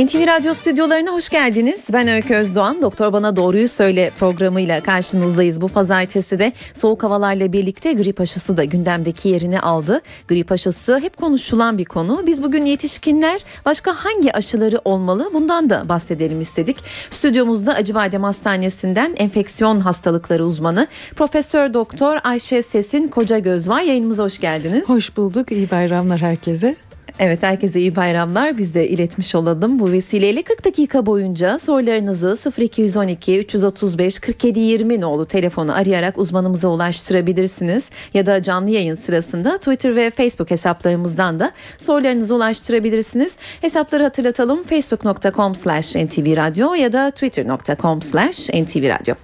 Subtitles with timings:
[0.00, 1.86] NTV Radyo stüdyolarına hoş geldiniz.
[1.92, 2.82] Ben Öykü Özdoğan.
[2.82, 5.60] Doktor Bana Doğruyu Söyle programıyla karşınızdayız.
[5.60, 10.00] Bu pazartesi de soğuk havalarla birlikte grip aşısı da gündemdeki yerini aldı.
[10.28, 12.22] Grip aşısı hep konuşulan bir konu.
[12.26, 16.76] Biz bugün yetişkinler başka hangi aşıları olmalı bundan da bahsedelim istedik.
[17.10, 20.86] Stüdyomuzda Acıbadem Hastanesi'nden enfeksiyon hastalıkları uzmanı
[21.16, 23.80] Profesör Doktor Ayşe Sesin Koca Göz var.
[23.80, 24.88] Yayınımıza hoş geldiniz.
[24.88, 25.52] Hoş bulduk.
[25.52, 26.76] İyi bayramlar herkese.
[27.22, 28.58] Evet herkese iyi bayramlar.
[28.58, 29.78] Biz de iletmiş olalım.
[29.78, 37.90] Bu vesileyle 40 dakika boyunca sorularınızı 0212 335 47 20 nolu telefonu arayarak uzmanımıza ulaştırabilirsiniz.
[38.14, 43.36] Ya da canlı yayın sırasında Twitter ve Facebook hesaplarımızdan da sorularınızı ulaştırabilirsiniz.
[43.60, 44.62] Hesapları hatırlatalım.
[44.62, 49.14] facebook.com slash ntvradio ya da twitter.com slash ntvradio.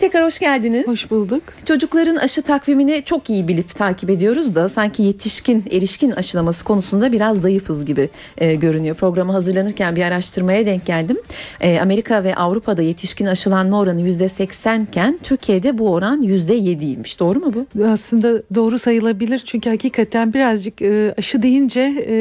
[0.00, 0.88] Tekrar hoş geldiniz.
[0.88, 1.42] Hoş bulduk.
[1.64, 7.27] Çocukların aşı takvimini çok iyi bilip takip ediyoruz da sanki yetişkin, erişkin aşılaması konusunda biraz
[7.34, 8.96] zayıfız gibi e, görünüyor.
[8.96, 11.16] Programa hazırlanırken bir araştırmaya denk geldim.
[11.60, 17.20] E, Amerika ve Avrupa'da yetişkin aşılanma oranı %80 iken Türkiye'de bu oran %7'ymiş.
[17.20, 17.84] Doğru mu bu?
[17.84, 22.16] Aslında doğru sayılabilir çünkü hakikaten birazcık e, aşı deyince e,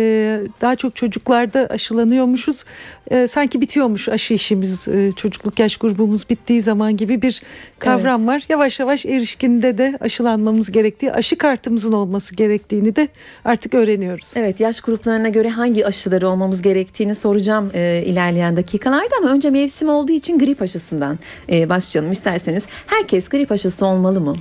[0.62, 2.64] daha çok çocuklarda aşılanıyormuşuz.
[3.12, 7.42] E, sanki bitiyormuş aşı işimiz e, çocukluk yaş grubumuz bittiği zaman gibi bir
[7.80, 8.30] kavram evet.
[8.30, 8.46] var.
[8.50, 13.08] Yavaş yavaş erişkinde de aşılanmamız gerektiği, aşı kartımızın olması gerektiğini de
[13.46, 14.34] artık öğreniyoruz.
[14.36, 19.90] Evet yaş gruplarına göre hangi aşıları olmamız gerektiğini soracağım e, ilerleyen dakikalarda ama önce mevsim
[19.90, 22.68] olduğu için grip aşısından e, başlayalım isterseniz.
[22.88, 24.34] Herkes grip aşısı olmalı mı?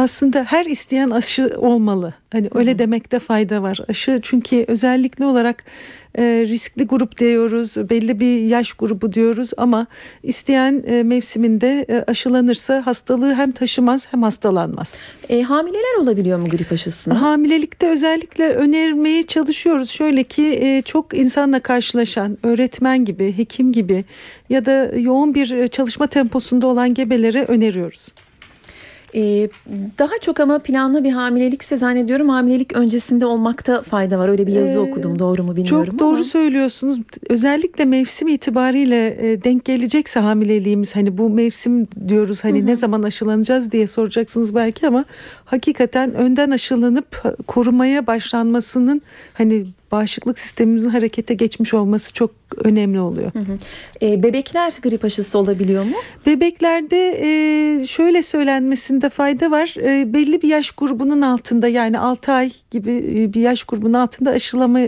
[0.00, 2.14] Aslında her isteyen aşı olmalı.
[2.32, 2.78] Hani öyle Hı-hı.
[2.78, 3.78] demekte fayda var.
[3.88, 5.64] Aşı çünkü özellikle olarak
[6.18, 9.86] e, riskli grup diyoruz, belli bir yaş grubu diyoruz ama
[10.22, 14.98] isteyen e, mevsiminde e, aşılanırsa hastalığı hem taşımaz hem hastalanmaz.
[15.28, 17.14] E, hamileler olabiliyor mu grip aşısını?
[17.14, 19.90] Hamilelikte özellikle önermeye çalışıyoruz.
[19.90, 24.04] Şöyle ki e, çok insanla karşılaşan öğretmen gibi, hekim gibi
[24.50, 28.08] ya da yoğun bir e, çalışma temposunda olan gebelere öneriyoruz.
[29.14, 29.48] Ee,
[29.98, 34.28] daha çok ama planlı bir hamilelikse zannediyorum hamilelik öncesinde olmakta fayda var.
[34.28, 36.98] Öyle bir yazı ee, okudum doğru mu bilmiyorum Çok doğru söylüyorsunuz.
[37.28, 42.66] Özellikle mevsim itibariyle e, denk gelecekse hamileliğimiz hani bu mevsim diyoruz hani Hı-hı.
[42.66, 45.04] ne zaman aşılanacağız diye soracaksınız belki ama
[45.44, 49.02] hakikaten önden aşılanıp korumaya başlanmasının
[49.34, 52.30] hani bağışıklık sistemimizin harekete geçmiş olması çok
[52.64, 53.32] önemli oluyor.
[53.34, 53.58] Hı hı.
[54.02, 55.96] E, bebekler grip aşısı olabiliyor mu?
[56.26, 59.74] Bebeklerde e, şöyle söylenmesinde fayda var.
[59.78, 64.30] E, belli bir yaş grubunun altında yani 6 ay gibi e, bir yaş grubunun altında
[64.30, 64.80] aşılama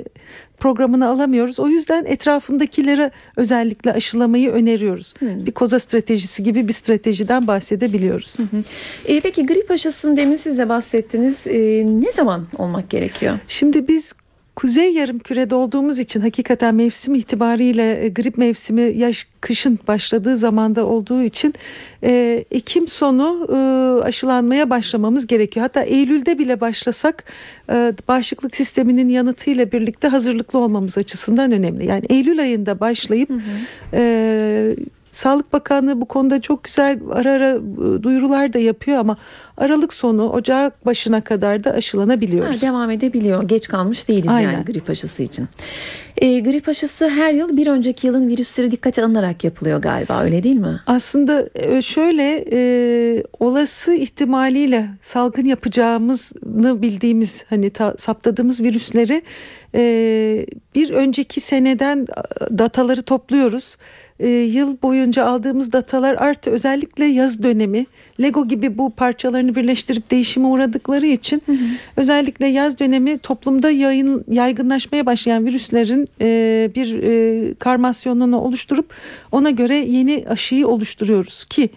[0.62, 1.60] programını alamıyoruz.
[1.60, 5.14] O yüzden etrafındakilere özellikle aşılamayı öneriyoruz.
[5.18, 5.46] Hı.
[5.46, 8.38] Bir koza stratejisi gibi bir stratejiden bahsedebiliyoruz.
[8.38, 8.62] Hı hı.
[9.04, 11.46] E, peki grip aşısını demin siz de bahsettiniz.
[11.46, 13.38] E, ne zaman olmak gerekiyor?
[13.48, 14.14] Şimdi biz
[14.56, 20.86] Kuzey yarım kürede olduğumuz için hakikaten mevsim itibariyle e, grip mevsimi yaş kışın başladığı zamanda
[20.86, 21.54] olduğu için
[22.04, 23.56] e, Ekim sonu e,
[24.04, 25.66] aşılanmaya başlamamız gerekiyor.
[25.66, 27.24] Hatta Eylül'de bile başlasak
[27.70, 31.86] e, bağışıklık sisteminin yanıtıyla birlikte hazırlıklı olmamız açısından önemli.
[31.86, 33.40] Yani Eylül ayında başlayıp hı hı.
[33.94, 34.76] E,
[35.12, 39.16] Sağlık Bakanlığı bu konuda çok güzel ara ara ıı, duyurular da yapıyor ama
[39.56, 42.62] Aralık sonu Ocak başına kadar da aşılanabiliyoruz.
[42.62, 43.42] Ha, devam edebiliyor.
[43.42, 44.52] Geç kalmış değiliz Aynen.
[44.52, 45.48] yani grip aşısı için.
[46.16, 50.56] E, grip aşısı her yıl bir önceki yılın virüsleri dikkate alınarak yapılıyor galiba öyle değil
[50.56, 50.80] mi?
[50.86, 59.22] Aslında e, şöyle e, olası ihtimaliyle salgın yapacağımızı bildiğimiz hani ta, saptadığımız virüsleri
[59.74, 62.06] e, bir önceki seneden
[62.58, 63.76] dataları topluyoruz
[64.20, 67.86] e, yıl boyunca aldığımız datalar artı özellikle yaz dönemi
[68.20, 71.56] Lego gibi bu parçalarını birleştirip değişime uğradıkları için hı hı.
[71.96, 78.94] özellikle yaz dönemi toplumda yayın yaygınlaşmaya başlayan virüslerin e, bir e, karmasyonunu oluşturup
[79.32, 81.70] ona göre yeni aşıyı oluşturuyoruz ki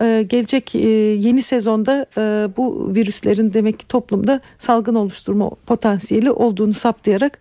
[0.00, 6.74] e, gelecek e, yeni sezonda e, bu virüslerin demek ki toplumda salgın oluşturma potansiyeli olduğunu
[6.74, 7.38] saptayarak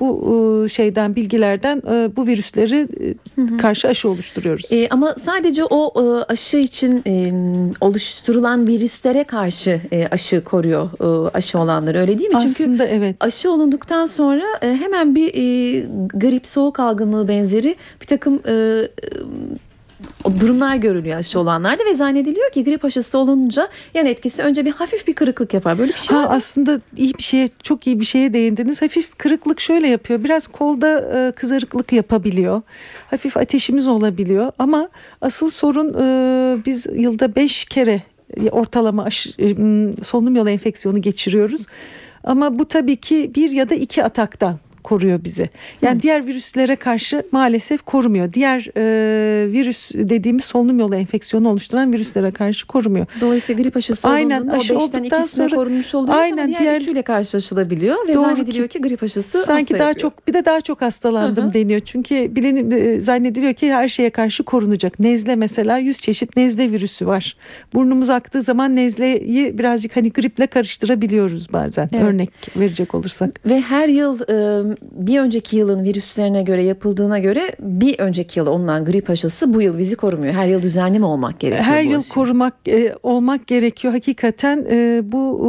[0.00, 4.72] bu e, şeyden bilgilerden e, bu virüsleri e, karşı aşı oluşturuyoruz.
[4.72, 5.92] E, ama sadece o
[6.28, 7.04] aşı için
[7.80, 10.90] oluşturulan virüslere karşı aşı koruyor
[11.34, 12.38] aşı olanları öyle değil mi?
[12.40, 13.16] Çünkü Aslında evet.
[13.20, 15.30] Aşı olunduktan sonra hemen bir
[16.14, 18.40] grip soğuk algınlığı benzeri bir takım
[20.40, 25.06] durumlar görülüyor aşı olanlarda ve zannediliyor ki grip aşısı olunca yan etkisi önce bir hafif
[25.06, 25.78] bir kırıklık yapar.
[25.78, 28.82] Böyle bir şey ha, var Aslında iyi bir şeye çok iyi bir şeye değindiniz.
[28.82, 30.24] Hafif kırıklık şöyle yapıyor.
[30.24, 32.62] Biraz kolda e, kızarıklık yapabiliyor.
[33.10, 34.88] Hafif ateşimiz olabiliyor ama
[35.20, 38.02] asıl sorun e, biz yılda beş kere
[38.50, 39.30] ortalama aşı,
[40.02, 41.66] solunum yolu enfeksiyonu geçiriyoruz.
[42.24, 45.50] Ama bu tabii ki bir ya da iki ataktan koruyor bizi.
[45.82, 46.00] Yani Hı.
[46.00, 48.32] diğer virüslere karşı maalesef korumuyor.
[48.32, 53.06] Diğer e, virüs dediğimiz solunum yolu enfeksiyonu oluşturan virüslere karşı korumuyor.
[53.20, 56.80] Dolayısıyla grip aşısı aynen, aşı o beşten ikisine sonra, korunmuş oluyor aynen, ama diğer, diğer
[56.80, 60.00] üçüyle karşılaşılabiliyor ve doğru zannediliyor ki, ki grip aşısı sanki daha yapıyor.
[60.00, 61.54] çok bir de daha çok hastalandım Hı-hı.
[61.54, 61.80] deniyor.
[61.80, 65.00] Çünkü bilenim e, zannediliyor ki her şeye karşı korunacak.
[65.00, 67.36] Nezle mesela 100 çeşit nezle virüsü var.
[67.74, 71.88] Burnumuz aktığı zaman nezleyi birazcık hani griple karıştırabiliyoruz bazen.
[71.92, 72.04] Evet.
[72.04, 73.40] Örnek verecek olursak.
[73.46, 78.84] Ve her yıl e, bir önceki yılın virüslerine göre yapıldığına göre bir önceki yıl olunan
[78.84, 80.34] grip aşısı bu yıl bizi korumuyor.
[80.34, 81.64] Her yıl düzenli mi olmak gerekiyor?
[81.64, 82.14] Her yıl aşı?
[82.14, 83.94] korumak e, olmak gerekiyor.
[83.94, 85.48] Hakikaten e, bu e,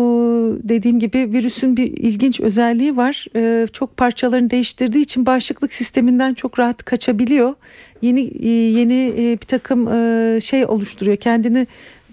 [0.69, 3.25] dediğim gibi virüsün bir ilginç özelliği var.
[3.35, 7.53] E, çok parçalarını değiştirdiği için bağışıklık sisteminden çok rahat kaçabiliyor.
[8.01, 11.17] Yeni e, yeni e, bir takım e, şey oluşturuyor.
[11.17, 11.67] Kendini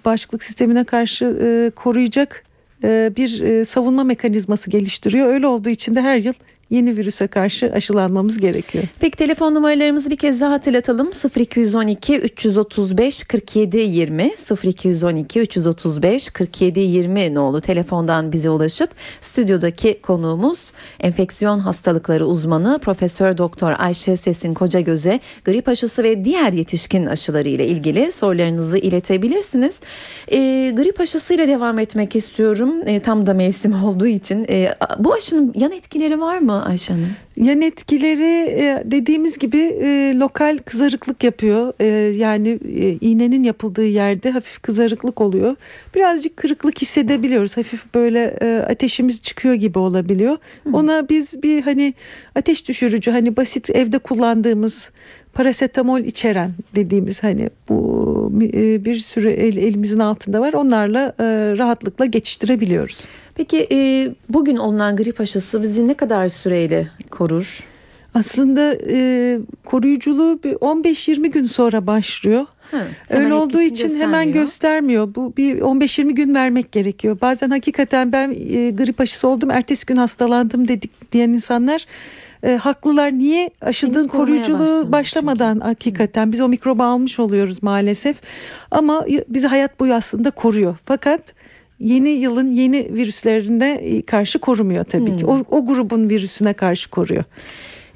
[0.05, 2.45] bağışıklık sistemine karşı e, koruyacak
[2.85, 5.27] e, bir e, savunma mekanizması geliştiriyor.
[5.27, 6.35] Öyle olduğu için de her yıl
[6.75, 8.85] yeni virüse karşı aşılanmamız gerekiyor.
[9.01, 11.11] Peki telefon numaralarımızı bir kez daha hatırlatalım.
[11.37, 14.33] 0212 335 47 20
[14.65, 18.91] 0212 335 47 20 nolu telefondan bize ulaşıp
[19.21, 27.07] stüdyodaki konuğumuz enfeksiyon hastalıkları uzmanı Profesör Doktor Ayşe Sesin Kocagöz'e grip aşısı ve diğer yetişkin
[27.07, 29.81] aşıları ile ilgili sorularınızı iletebilirsiniz.
[30.29, 30.39] E,
[30.71, 32.73] grip aşısıyla devam etmek istiyorum.
[32.87, 34.47] E, tam da mevsim olduğu için.
[34.49, 36.64] E, bu aşının yan etkileri var mı?
[36.65, 37.11] Ayşe Hanım?
[37.37, 41.73] Yan etkileri e, dediğimiz gibi e, lokal kızarıklık yapıyor.
[41.81, 42.59] E, yani
[43.01, 45.57] iğnenin yapıldığı yerde hafif kızarıklık oluyor.
[45.95, 47.57] Birazcık kırıklık hissedebiliyoruz.
[47.57, 48.39] Hafif böyle
[48.71, 50.37] ateşimiz çıkıyor gibi olabiliyor.
[50.73, 51.95] Ona biz bir hani
[52.35, 54.91] ateş düşürücü hani basit evde kullandığımız
[55.35, 58.29] parasetamol içeren dediğimiz hani bu
[58.85, 60.53] bir sürü el, elimizin altında var.
[60.53, 61.15] Onlarla
[61.59, 63.07] rahatlıkla geçiştirebiliyoruz.
[63.35, 67.61] Peki e, bugün olunan grip aşısı bizi ne kadar süreyle korur?
[68.15, 72.47] Aslında e, koruyuculuğu 15-20 gün sonra başlıyor.
[72.71, 72.79] Ha,
[73.11, 75.15] Öyle olduğu için hemen göstermiyor.
[75.15, 77.19] Bu bir 15-20 gün vermek gerekiyor.
[77.21, 81.87] Bazen hakikaten ben e, grip aşısı oldum, ertesi gün hastalandım dedik diyen insanlar
[82.45, 83.13] e, haklılar.
[83.13, 85.67] Niye aşıldığın koruyuculuğu başlamadan çünkü.
[85.67, 88.17] hakikaten biz o mikrobu almış oluyoruz maalesef.
[88.71, 90.77] Ama bizi hayat boyu aslında koruyor.
[90.85, 91.35] Fakat
[91.79, 95.17] yeni yılın yeni virüslerine karşı korumuyor tabii hmm.
[95.17, 95.27] ki.
[95.27, 97.25] O, o grubun virüsüne karşı koruyor.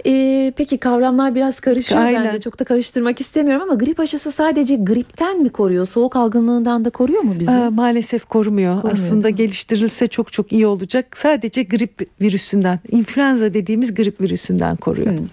[0.06, 2.24] Ee, peki kavramlar biraz karışıyor Aynen.
[2.24, 5.86] ben de çok da karıştırmak istemiyorum ama grip aşısı sadece gripten mi koruyor?
[5.86, 7.50] Soğuk algınlığından da koruyor mu bizi?
[7.50, 8.74] Ee, maalesef korumuyor.
[8.76, 11.16] Koruyor Aslında geliştirilse çok çok iyi olacak.
[11.16, 15.18] Sadece grip virüsünden, influenza dediğimiz grip virüsünden koruyor.
[15.18, 15.26] Hmm.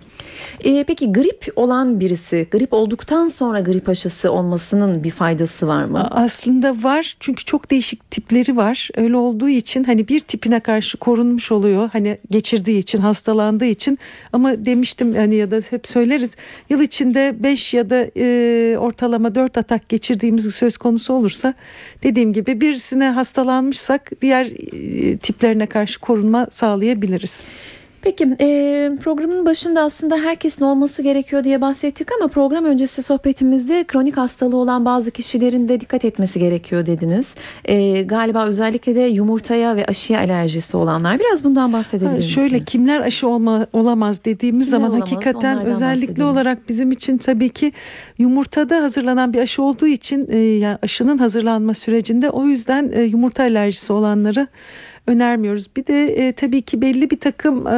[0.64, 6.08] E, peki grip olan birisi grip olduktan sonra grip aşısı olmasının bir faydası var mı?
[6.12, 8.90] Aslında var çünkü çok değişik tipleri var.
[8.96, 11.90] Öyle olduğu için hani bir tipine karşı korunmuş oluyor.
[11.94, 14.00] Hani geçirdiği için hastalandığı için
[14.34, 16.36] ama demiştim hani ya da hep söyleriz
[16.70, 21.54] yıl içinde 5 ya da e, ortalama 4 atak geçirdiğimiz söz konusu olursa
[22.04, 27.42] dediğim gibi birisine hastalanmışsak diğer e, tiplerine karşı korunma sağlayabiliriz.
[28.06, 34.18] Peki e, programın başında aslında herkesin olması gerekiyor diye bahsettik ama program öncesi sohbetimizde kronik
[34.18, 37.36] hastalığı olan bazı kişilerin de dikkat etmesi gerekiyor dediniz.
[37.66, 42.36] E, galiba özellikle de yumurtaya ve aşıya alerjisi olanlar biraz bundan bahsedebilir ha, misiniz?
[42.36, 47.50] Şöyle kimler aşı olma, olamaz dediğimiz kimler zaman olamaz, hakikaten özellikle olarak bizim için tabii
[47.50, 47.72] ki
[48.18, 53.44] yumurtada hazırlanan bir aşı olduğu için e, yani aşının hazırlanma sürecinde o yüzden e, yumurta
[53.44, 54.48] alerjisi olanları
[55.08, 55.68] önermiyoruz.
[55.78, 57.72] Bir de e, tabii ki belli bir takım e,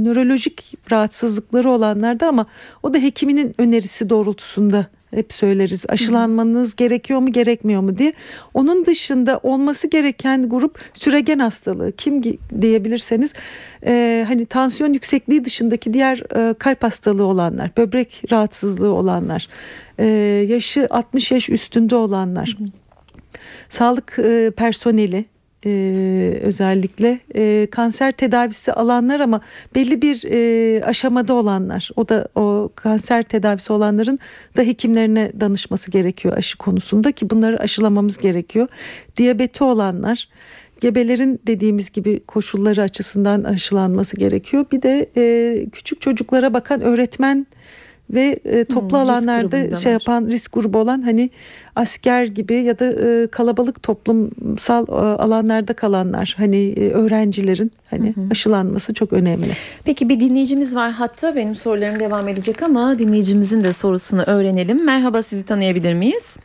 [0.00, 2.46] nörolojik rahatsızlıkları olanlarda ama
[2.82, 8.12] o da hekiminin önerisi doğrultusunda hep söyleriz aşılanmanız gerekiyor mu gerekmiyor mu diye.
[8.54, 12.22] Onun dışında olması gereken grup süregen hastalığı kim
[12.60, 13.34] diyebilirseniz
[13.86, 19.48] e, hani tansiyon yüksekliği dışındaki diğer e, kalp hastalığı olanlar, böbrek rahatsızlığı olanlar,
[19.98, 20.06] e,
[20.48, 22.56] yaşı 60 yaş üstünde olanlar.
[23.68, 25.24] Sağlık e, personeli
[25.66, 29.40] e, özellikle e, kanser tedavisi alanlar ama
[29.74, 34.18] belli bir e, aşamada olanlar o da o kanser tedavisi olanların
[34.56, 38.68] da hekimlerine danışması gerekiyor aşı konusunda ki bunları aşılamamız gerekiyor.
[39.16, 40.28] Diyabeti olanlar
[40.80, 44.64] gebelerin dediğimiz gibi koşulları açısından aşılanması gerekiyor.
[44.72, 47.46] Bir de e, küçük çocuklara bakan öğretmen
[48.12, 51.30] ve e, toplu hmm, alanlarda şey yapan risk grubu olan hani
[51.76, 58.30] asker gibi ya da e, kalabalık toplumsal e, alanlarda kalanlar hani e, öğrencilerin hani hmm.
[58.30, 59.52] aşılanması çok önemli.
[59.84, 64.84] Peki bir dinleyicimiz var hatta benim sorularım devam edecek ama dinleyicimizin de sorusunu öğrenelim.
[64.84, 66.36] Merhaba sizi tanıyabilir miyiz?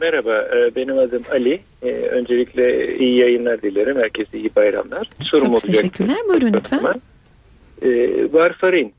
[0.00, 1.60] Merhaba, e, benim adım Ali.
[1.82, 3.96] E, öncelikle iyi yayınlar dilerim.
[3.96, 5.10] Herkese iyi bayramlar.
[5.20, 5.74] Sorum Çok olacak.
[5.74, 6.16] teşekkürler.
[6.28, 6.80] Buyurun lütfen.
[7.84, 7.88] E,
[8.32, 8.92] varfarin,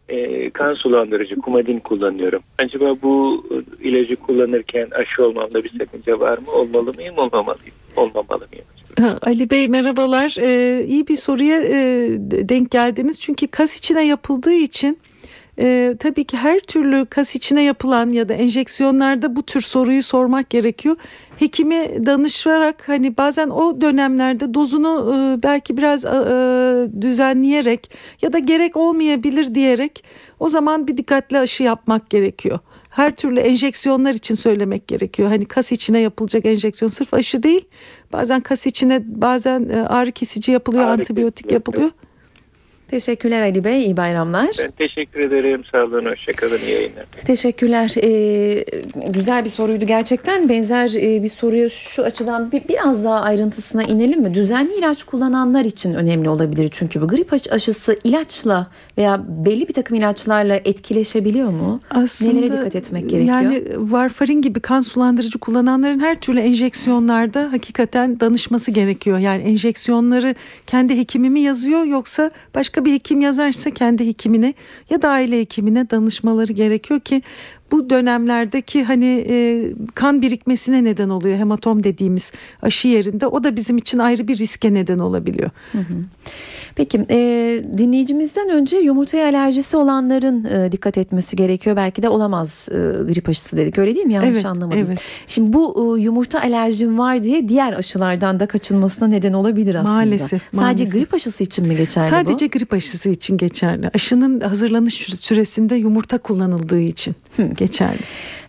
[0.54, 2.42] kan sulandırıcı, kumadin kullanıyorum.
[2.58, 3.46] Acaba bu
[3.82, 6.51] ilacı kullanırken aşı olmamda bir sakınca var mı?
[6.51, 7.75] Olmalı mıyım, olmamalıyım?
[7.96, 8.65] Olmamalı mıyım?
[9.22, 10.36] Ali Bey merhabalar.
[10.39, 11.75] Ee, iyi bir soruya e,
[12.50, 13.22] denk geldiniz.
[13.22, 15.00] Çünkü kas içine yapıldığı için
[15.59, 20.50] e, tabii ki her türlü kas içine yapılan ya da enjeksiyonlarda bu tür soruyu sormak
[20.50, 20.95] gerekiyor.
[21.38, 28.39] Hekime danışarak hani bazen o dönemlerde dozunu e, belki biraz e, e, düzenleyerek ya da
[28.39, 30.03] gerek olmayabilir diyerek
[30.39, 32.59] o zaman bir dikkatli aşı yapmak gerekiyor.
[32.89, 35.29] Her türlü enjeksiyonlar için söylemek gerekiyor.
[35.29, 37.65] Hani kas içine yapılacak enjeksiyon sırf aşı değil.
[38.13, 41.53] Bazen kas içine bazen e, ağrı kesici yapılıyor, ağrı antibiyotik kesici.
[41.53, 41.91] yapılıyor.
[42.95, 43.85] Teşekkürler Ali Bey.
[43.85, 44.49] İyi bayramlar.
[44.63, 45.63] Ben teşekkür ederim.
[45.71, 46.05] Sağ olun.
[46.05, 46.57] Hoşçakalın.
[46.57, 47.05] İyi yayınlar.
[47.25, 47.93] Teşekkürler.
[48.03, 48.65] Ee,
[49.09, 50.49] güzel bir soruydu gerçekten.
[50.49, 54.33] Benzer e, bir soruya şu açıdan bir, biraz daha ayrıntısına inelim mi?
[54.33, 56.69] Düzenli ilaç kullananlar için önemli olabilir.
[56.71, 61.81] Çünkü bu grip aşısı ilaçla veya belli bir takım ilaçlarla etkileşebiliyor mu?
[61.91, 63.35] Aslında Nelere dikkat etmek gerekiyor?
[63.35, 69.17] Yani varfarin gibi kan sulandırıcı kullananların her türlü enjeksiyonlarda hakikaten danışması gerekiyor.
[69.17, 70.35] Yani enjeksiyonları
[70.67, 74.54] kendi hekimi mi yazıyor yoksa başka bir hekim yazarsa kendi hekimine
[74.89, 77.22] ya da aile hekimine danışmaları gerekiyor ki
[77.72, 79.63] bu dönemlerdeki hani e,
[79.95, 82.31] kan birikmesine neden oluyor hematom dediğimiz
[82.62, 85.50] aşı yerinde o da bizim için ayrı bir riske neden olabiliyor.
[85.72, 85.93] Hı hı.
[86.75, 87.17] Peki e,
[87.77, 91.75] dinleyicimizden önce yumurtaya alerjisi olanların e, dikkat etmesi gerekiyor.
[91.75, 92.75] Belki de olamaz e,
[93.13, 94.13] grip aşısı dedik öyle değil mi?
[94.13, 94.86] Yanlış evet, anlamadım.
[94.88, 95.00] Evet.
[95.27, 99.93] Şimdi bu e, yumurta alerjim var diye diğer aşılardan da kaçınmasına neden olabilir aslında.
[99.93, 100.41] Maalesef.
[100.41, 100.93] Sadece maalesef.
[100.93, 102.31] grip aşısı için mi geçerli Sadece bu?
[102.31, 103.89] Sadece grip aşısı için geçerli.
[103.93, 107.43] Aşının hazırlanış süresinde yumurta kullanıldığı için Hı.
[107.55, 108.01] Geçerli.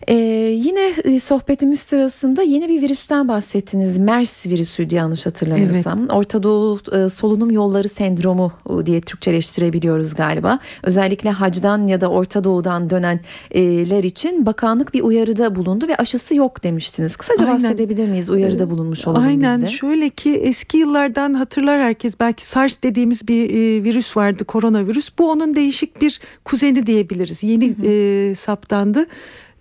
[0.07, 0.15] Ee,
[0.55, 3.97] yine e, sohbetimiz sırasında yeni bir virüsten bahsettiniz.
[3.97, 5.99] MERS virüsüydü yanlış hatırlamıyorsam.
[5.99, 6.13] Evet.
[6.13, 10.59] Orta Doğu e, solunum yolları sendromu e, diye Türkçeleştirebiliyoruz galiba.
[10.83, 16.63] Özellikle hacdan ya da Orta Doğu'dan dönenler için bakanlık bir uyarıda bulundu ve aşısı yok
[16.63, 17.15] demiştiniz.
[17.15, 17.63] Kısaca Aynen.
[17.63, 19.57] bahsedebilir miyiz uyarıda bulunmuş olalım Aynen.
[19.57, 19.69] bizde?
[19.69, 23.49] Şöyle ki eski yıllardan hatırlar herkes belki SARS dediğimiz bir
[23.83, 25.09] virüs vardı koronavirüs.
[25.19, 27.43] Bu onun değişik bir kuzeni diyebiliriz.
[27.43, 27.87] Yeni hı hı.
[27.87, 29.05] E, saptandı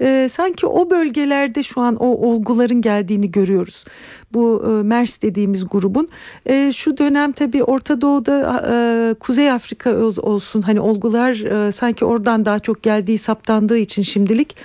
[0.00, 3.84] e, sanki o bölgelerde şu an o olguların geldiğini görüyoruz.
[4.32, 6.08] Bu e, MERS dediğimiz grubun.
[6.46, 12.44] E, şu dönem tabii Orta Doğu'da e, Kuzey Afrika olsun hani olgular e, sanki oradan
[12.44, 14.56] daha çok geldiği saptandığı için şimdilik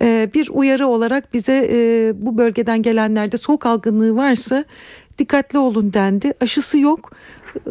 [0.00, 4.64] e, bir uyarı olarak bize e, bu bölgeden gelenlerde soğuk algınlığı varsa
[5.18, 6.32] dikkatli olun dendi.
[6.40, 7.10] Aşısı yok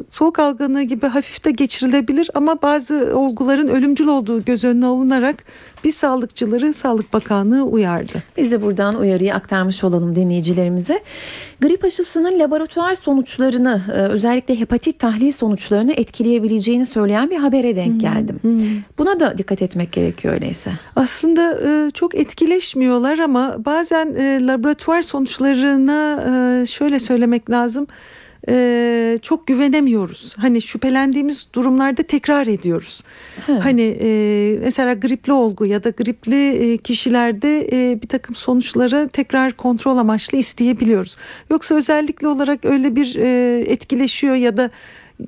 [0.09, 5.43] soğuk algınlığı gibi hafifte geçirilebilir ama bazı olguların ölümcül olduğu göz önüne alınarak
[5.83, 8.23] bir sağlıkçıları Sağlık Bakanlığı uyardı.
[8.37, 11.03] Biz de buradan uyarıyı aktarmış olalım dinleyicilerimize.
[11.61, 18.39] Grip aşısının laboratuvar sonuçlarını e, özellikle hepatit tahlil sonuçlarını etkileyebileceğini söyleyen bir habere denk geldim.
[18.41, 18.59] Hmm.
[18.97, 20.71] Buna da dikkat etmek gerekiyor öyleyse.
[20.95, 27.87] Aslında e, çok etkileşmiyorlar ama bazen e, laboratuvar sonuçlarına şöyle söylemek lazım
[28.49, 30.35] e, çok güvenemiyoruz.
[30.37, 33.03] Hani şüphelendiğimiz durumlarda tekrar ediyoruz.
[33.45, 33.53] He.
[33.53, 39.53] Hani e, mesela gripli olgu ya da gripli e, kişilerde e, bir takım sonuçları tekrar
[39.53, 41.17] kontrol amaçlı isteyebiliyoruz.
[41.49, 44.69] Yoksa özellikle olarak öyle bir e, etkileşiyor ya da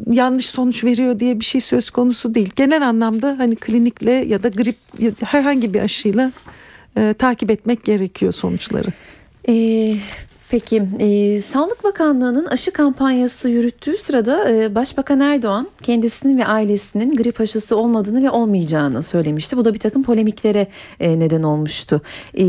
[0.07, 2.51] yanlış sonuç veriyor diye bir şey söz konusu değil.
[2.55, 4.75] Genel anlamda hani klinikle ya da grip
[5.23, 6.31] herhangi bir aşıyla
[6.97, 8.89] e, takip etmek gerekiyor sonuçları.
[9.49, 9.95] Ee,
[10.51, 17.41] Peki e, Sağlık Bakanlığı'nın aşı kampanyası yürüttüğü sırada e, Başbakan Erdoğan kendisinin ve ailesinin grip
[17.41, 19.57] aşısı olmadığını ve olmayacağını söylemişti.
[19.57, 20.67] Bu da bir takım polemiklere
[20.99, 22.01] e, neden olmuştu.
[22.37, 22.43] E,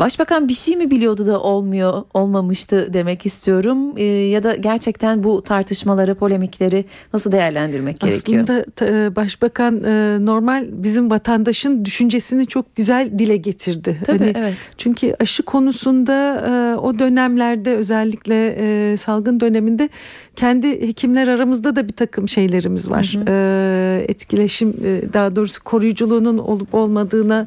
[0.00, 5.42] Başbakan bir şey mi biliyordu da olmuyor olmamıştı demek istiyorum e, ya da gerçekten bu
[5.42, 8.42] tartışmaları polemikleri nasıl değerlendirmek gerekiyor?
[8.42, 14.00] Aslında e, Başbakan e, normal bizim vatandaşın düşüncesini çok güzel dile getirdi.
[14.06, 14.54] Tabii hani, evet.
[14.76, 19.88] Çünkü aşı konusunda e, o dönemler dönemlerde özellikle e, salgın döneminde
[20.36, 23.14] kendi hekimler aramızda da bir takım şeylerimiz var.
[23.14, 23.24] Hı hı.
[23.28, 27.46] E, etkileşim e, daha doğrusu koruyuculuğunun olup olmadığına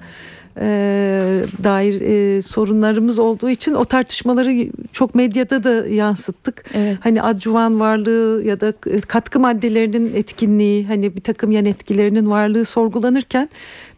[0.58, 6.66] e, dair e, sorunlarımız olduğu için o tartışmaları çok medyada da yansıttık.
[6.74, 6.98] Evet.
[7.02, 8.74] Hani adjuvan varlığı ya da
[9.08, 13.50] katkı maddelerinin etkinliği hani bir takım yan etkilerinin varlığı sorgulanırken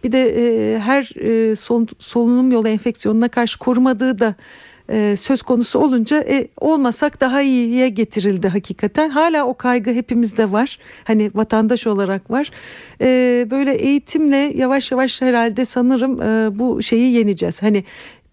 [0.03, 4.35] bir de e, her e, sol, solunum yolu enfeksiyonuna karşı korumadığı da
[4.91, 9.09] e, söz konusu olunca e, olmasak daha iyiye getirildi hakikaten.
[9.09, 10.79] Hala o kaygı hepimizde var.
[11.03, 12.51] Hani vatandaş olarak var.
[13.01, 17.61] E, böyle eğitimle yavaş yavaş herhalde sanırım e, bu şeyi yeneceğiz.
[17.61, 17.83] Hani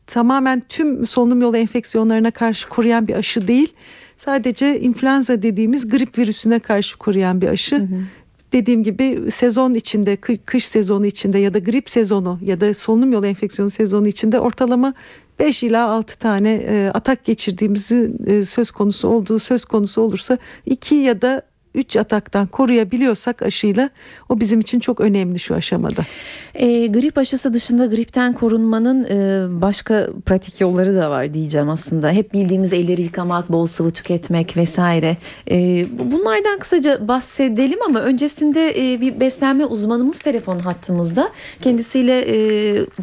[0.06, 3.72] tamamen tüm solunum yolu enfeksiyonlarına karşı koruyan bir aşı değil.
[4.16, 7.76] Sadece influenza dediğimiz grip virüsüne karşı koruyan bir aşı.
[7.76, 8.02] Hı hı
[8.52, 13.26] dediğim gibi sezon içinde kış sezonu içinde ya da grip sezonu ya da solunum yolu
[13.26, 14.94] enfeksiyonu sezonu içinde ortalama
[15.38, 20.94] 5 ila 6 tane e, atak geçirdiğimizi e, söz konusu olduğu söz konusu olursa 2
[20.94, 21.42] ya da
[21.74, 23.90] 3 ataktan koruyabiliyorsak aşıyla
[24.28, 26.02] o bizim için çok önemli şu aşamada.
[26.54, 32.10] E, grip aşısı dışında gripten korunmanın e, başka pratik yolları da var diyeceğim aslında.
[32.10, 35.16] Hep bildiğimiz elleri yıkamak, bol sıvı tüketmek vesaire.
[35.50, 41.30] E, bunlardan kısaca bahsedelim ama öncesinde e, bir beslenme uzmanımız telefon hattımızda.
[41.60, 42.36] Kendisiyle e,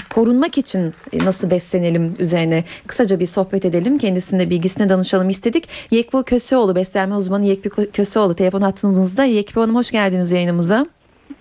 [0.09, 0.93] korunmak için
[1.25, 3.97] nasıl beslenelim üzerine kısaca bir sohbet edelim.
[3.97, 5.67] Kendisine bilgisine danışalım istedik.
[5.91, 9.23] Yekbu Köseoğlu beslenme uzmanı Yekbu Köseoğlu telefon hattımızda.
[9.23, 10.85] Yekbu Hanım hoş geldiniz yayınımıza.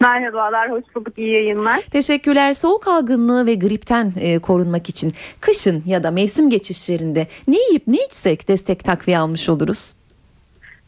[0.00, 1.18] Merhabalar, hoş bulduk.
[1.18, 1.80] İyi yayınlar.
[1.80, 2.52] Teşekkürler.
[2.52, 7.97] Soğuk algınlığı ve gripten e, korunmak için kışın ya da mevsim geçişlerinde ne yiyip ne
[7.97, 9.94] içsek destek takviye almış oluruz?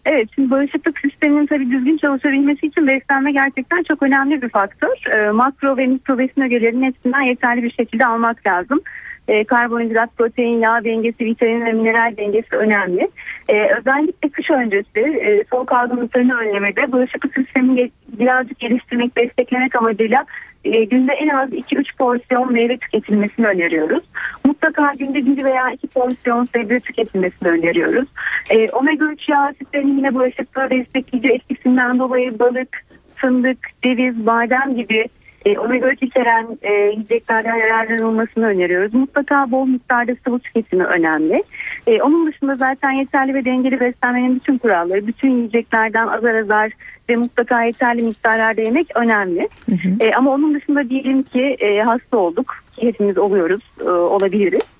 [0.05, 5.17] Evet, şimdi bağışıklık sisteminin tabii düzgün çalışabilmesi için beslenme gerçekten çok önemli bir faktör.
[5.17, 8.81] E, makro ve mikro besin ögelerinin hepsinden yeterli bir şekilde almak lazım
[9.29, 13.09] e, karbonhidrat, protein, yağ dengesi, vitamin ve mineral dengesi önemli.
[13.49, 20.25] E, özellikle kış öncesi e, soğuk algınlıklarını önlemede bağışıklık sistemini birazcık geliştirmek, desteklemek amacıyla
[20.65, 24.03] e, günde en az 2-3 porsiyon meyve tüketilmesini öneriyoruz.
[24.45, 28.09] Mutlaka günde 1 veya 2 porsiyon sebze tüketilmesini öneriyoruz.
[28.51, 32.85] E, omega 3 yağ asitlerinin yine bağışıklığı destekleyici etkisinden dolayı balık,
[33.17, 35.05] fındık, ceviz, badem gibi
[35.47, 38.95] e, omega 3 içeren e, yiyeceklerden yararlanılmasını öneriyoruz.
[38.95, 41.43] Mutlaka bol miktarda sıvı tüketimi önemli.
[41.87, 46.73] E, onun dışında zaten yeterli ve dengeli beslenmenin bütün kuralları, bütün yiyeceklerden azar azar
[47.09, 49.49] ve mutlaka yeterli miktarlarda yemek önemli.
[49.71, 50.05] Hı hı.
[50.05, 54.76] E, ama onun dışında diyelim ki e, hasta olduk, hepimiz oluyoruz, e, olabiliriz.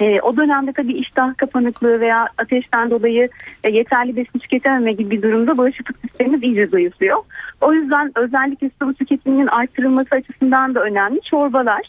[0.00, 3.28] E, o dönemde tabii iştah kapanıklığı veya ateşten dolayı
[3.64, 7.18] e, yeterli besin tüketememe gibi bir durumda bağışıklık sistemimiz iyice zayıflıyor.
[7.60, 11.20] O yüzden özellikle sıvı tüketiminin arttırılması açısından da önemli.
[11.20, 11.82] Çorbalar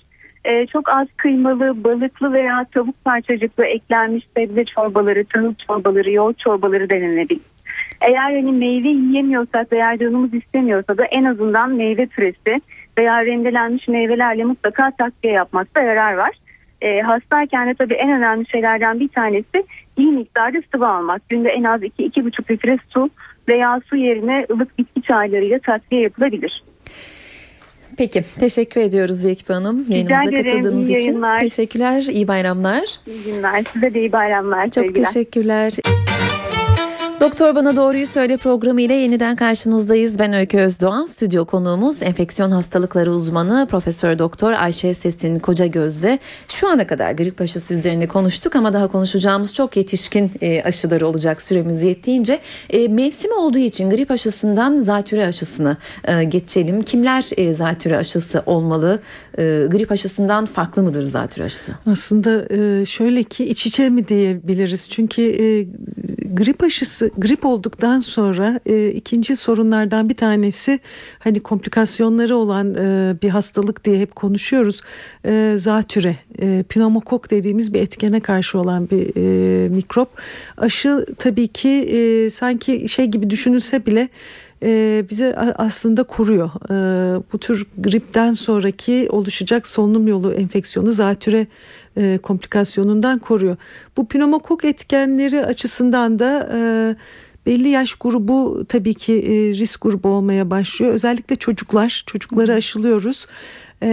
[0.46, 6.90] e, çok az kıymalı, balıklı veya tavuk parçacıklı eklenmiş sebze çorbaları, tahıl çorbaları, yoğurt çorbaları
[6.90, 7.42] denenebilir.
[8.02, 12.62] Eğer yani meyve yiyemiyorsak veya canımız istemiyorsa da en azından meyve püresi
[12.98, 16.32] veya rendelenmiş meyvelerle mutlaka takviye yapmakta yarar var.
[16.82, 19.64] E, hastayken de tabii en önemli şeylerden bir tanesi
[19.98, 21.30] iyi miktarda sıvı almak.
[21.30, 23.10] Günde en az 2-2,5 litre su
[23.48, 26.64] veya su yerine ılık bitki çaylarıyla takviye yapılabilir.
[27.98, 31.08] Peki teşekkür ediyoruz Yekbi Hanım yayınımıza Rica ederim, katıldığınız iyi için.
[31.08, 31.40] Yayınlar.
[31.40, 32.84] Teşekkürler, iyi bayramlar.
[33.08, 34.64] İyi günler, size de iyi bayramlar.
[34.64, 35.06] Çok sevgiler.
[35.06, 35.74] teşekkürler.
[37.22, 40.20] Doktor Bana Doğruyu Söyle programı ile yeniden karşınızdayız.
[40.20, 41.06] Ben Öykü Özdoğan.
[41.06, 46.20] Stüdyo konuğumuz enfeksiyon hastalıkları uzmanı Profesör Doktor Ayşe Sesin Koca Gözde.
[46.48, 51.42] Şu ana kadar grip aşısı üzerine konuştuk ama daha konuşacağımız çok yetişkin e, aşıları olacak
[51.42, 52.40] süremiz yettiğince.
[52.70, 56.82] E, mevsimi olduğu için grip aşısından zatüre aşısına e, geçelim.
[56.82, 59.00] Kimler zatüre aşısı olmalı?
[59.72, 61.72] Grip aşısından farklı mıdır zatüre aşısı?
[61.92, 62.46] Aslında
[62.86, 64.90] şöyle ki iç içe mi diyebiliriz?
[64.90, 65.22] Çünkü
[66.34, 70.80] grip aşısı grip olduktan sonra e, ikinci sorunlardan bir tanesi
[71.20, 74.82] hani komplikasyonları olan e, bir hastalık diye hep konuşuyoruz.
[75.26, 80.10] E, zatüre, e, pneumokok dediğimiz bir etkene karşı olan bir e, mikrop.
[80.58, 84.10] Aşı tabii ki e, sanki şey gibi düşünülse bile
[84.64, 86.50] e, bize aslında koruyor.
[86.70, 86.74] E,
[87.34, 91.48] bu tür gripten sonraki oluşacak solunum yolu enfeksiyonu zatüre
[91.98, 93.56] e, komplikasyonundan koruyor.
[93.98, 96.60] Bu pneumokok etkenleri açısından da e,
[97.46, 100.94] belli yaş grubu tabii ki e, risk grubu olmaya başlıyor.
[100.94, 103.28] Özellikle çocuklar, çocukları aşılıyoruz.
[103.84, 103.88] Ee,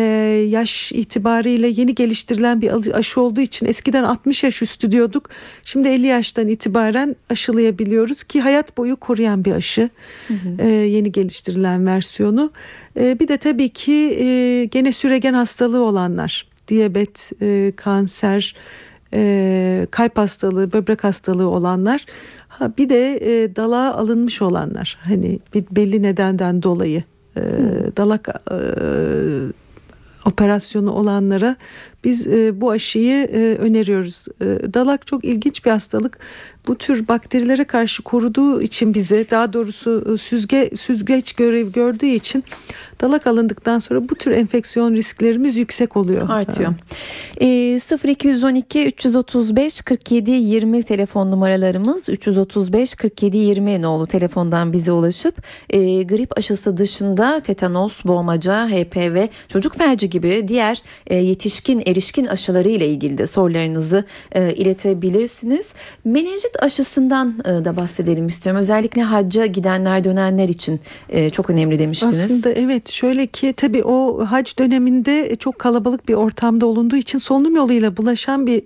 [0.49, 5.31] yaş itibariyle yeni geliştirilen bir aşı olduğu için eskiden 60 yaş üstü diyorduk.
[5.65, 9.91] Şimdi 50 yaştan itibaren aşılayabiliyoruz ki hayat boyu koruyan bir aşı.
[10.29, 10.57] Hı hı.
[10.59, 12.51] Ee, yeni geliştirilen versiyonu.
[13.01, 18.55] Ee, bir de tabii ki e, gene süregen hastalığı olanlar diyabet, e, kanser,
[19.13, 22.05] e, kalp hastalığı, böbrek hastalığı olanlar.
[22.59, 24.99] Ha, bir de e, dalağa alınmış olanlar.
[25.01, 27.03] Hani bir belli nedenden dolayı
[27.37, 27.42] e,
[27.97, 28.59] dalak e,
[30.25, 31.57] operasyonu olanlara
[32.05, 34.25] biz e, bu aşıyı e, öneriyoruz.
[34.41, 36.19] E, dalak çok ilginç bir hastalık.
[36.69, 42.45] Bu tür bakterilere karşı koruduğu için bize daha doğrusu e, süzge süzgeç görev gördüğü için
[43.01, 46.29] dalak alındıktan sonra bu tür enfeksiyon risklerimiz yüksek oluyor.
[46.31, 46.75] Artıyor.
[47.41, 55.35] E, 0212 335 47 20 telefon numaralarımız 335 47 20 nolu telefondan bize ulaşıp
[55.71, 62.68] e, grip aşısı dışında tetanos, boğmaca, HPV, çocuk felci gibi diğer e, yetişkin erişkin aşıları
[62.68, 65.74] ile ilgili de sorularınızı e, iletebilirsiniz.
[66.05, 68.61] Menenjit aşısından e, da bahsedelim istiyorum.
[68.61, 72.24] Özellikle hacca gidenler dönenler için e, çok önemli demiştiniz.
[72.24, 77.57] Aslında evet şöyle ki tabii o hac döneminde çok kalabalık bir ortamda olunduğu için solunum
[77.57, 78.62] yoluyla bulaşan bir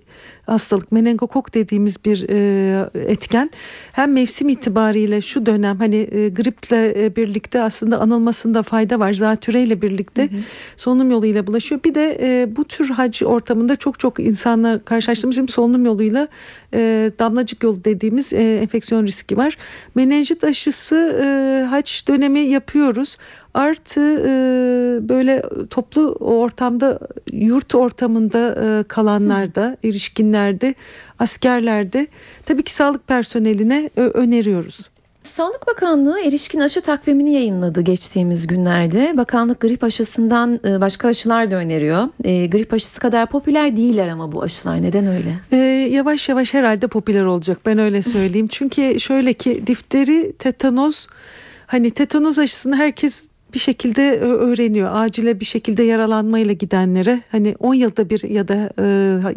[0.46, 3.50] hastalık menengokok dediğimiz bir e, etken.
[3.92, 9.12] Hem mevsim itibariyle şu dönem hani e, griple e, birlikte aslında anılmasında fayda var.
[9.12, 10.40] Zatüreyle birlikte hı hı.
[10.76, 11.80] solunum yoluyla bulaşıyor.
[11.84, 16.28] Bir de e, bu tür hac ortamında çok çok insanlar karşılaştığımız için solunum yoluyla
[16.74, 19.58] e, damlacık yolu dediğimiz e, enfeksiyon riski var.
[19.94, 23.16] Menenjit aşısı e, hac dönemi yapıyoruz
[23.54, 26.98] Artı e, böyle toplu ortamda
[27.32, 30.74] yurt ortamında e, kalanlarda, erişkinlerde,
[31.18, 32.06] askerlerde
[32.46, 34.92] tabii ki sağlık personeline e, öneriyoruz.
[35.22, 39.12] Sağlık Bakanlığı erişkin aşı takvimini yayınladı geçtiğimiz günlerde.
[39.16, 42.08] Bakanlık grip aşısından e, başka aşılar da öneriyor.
[42.24, 45.34] E, grip aşısı kadar popüler değiller ama bu aşılar neden öyle?
[45.52, 45.56] E,
[45.90, 48.48] yavaş yavaş herhalde popüler olacak ben öyle söyleyeyim.
[48.48, 51.08] Çünkü şöyle ki difteri, tetanoz
[51.66, 54.90] hani tetanoz aşısını herkes bir şekilde öğreniyor.
[54.92, 58.84] Acile bir şekilde yaralanmayla gidenlere hani 10 yılda bir ya da e,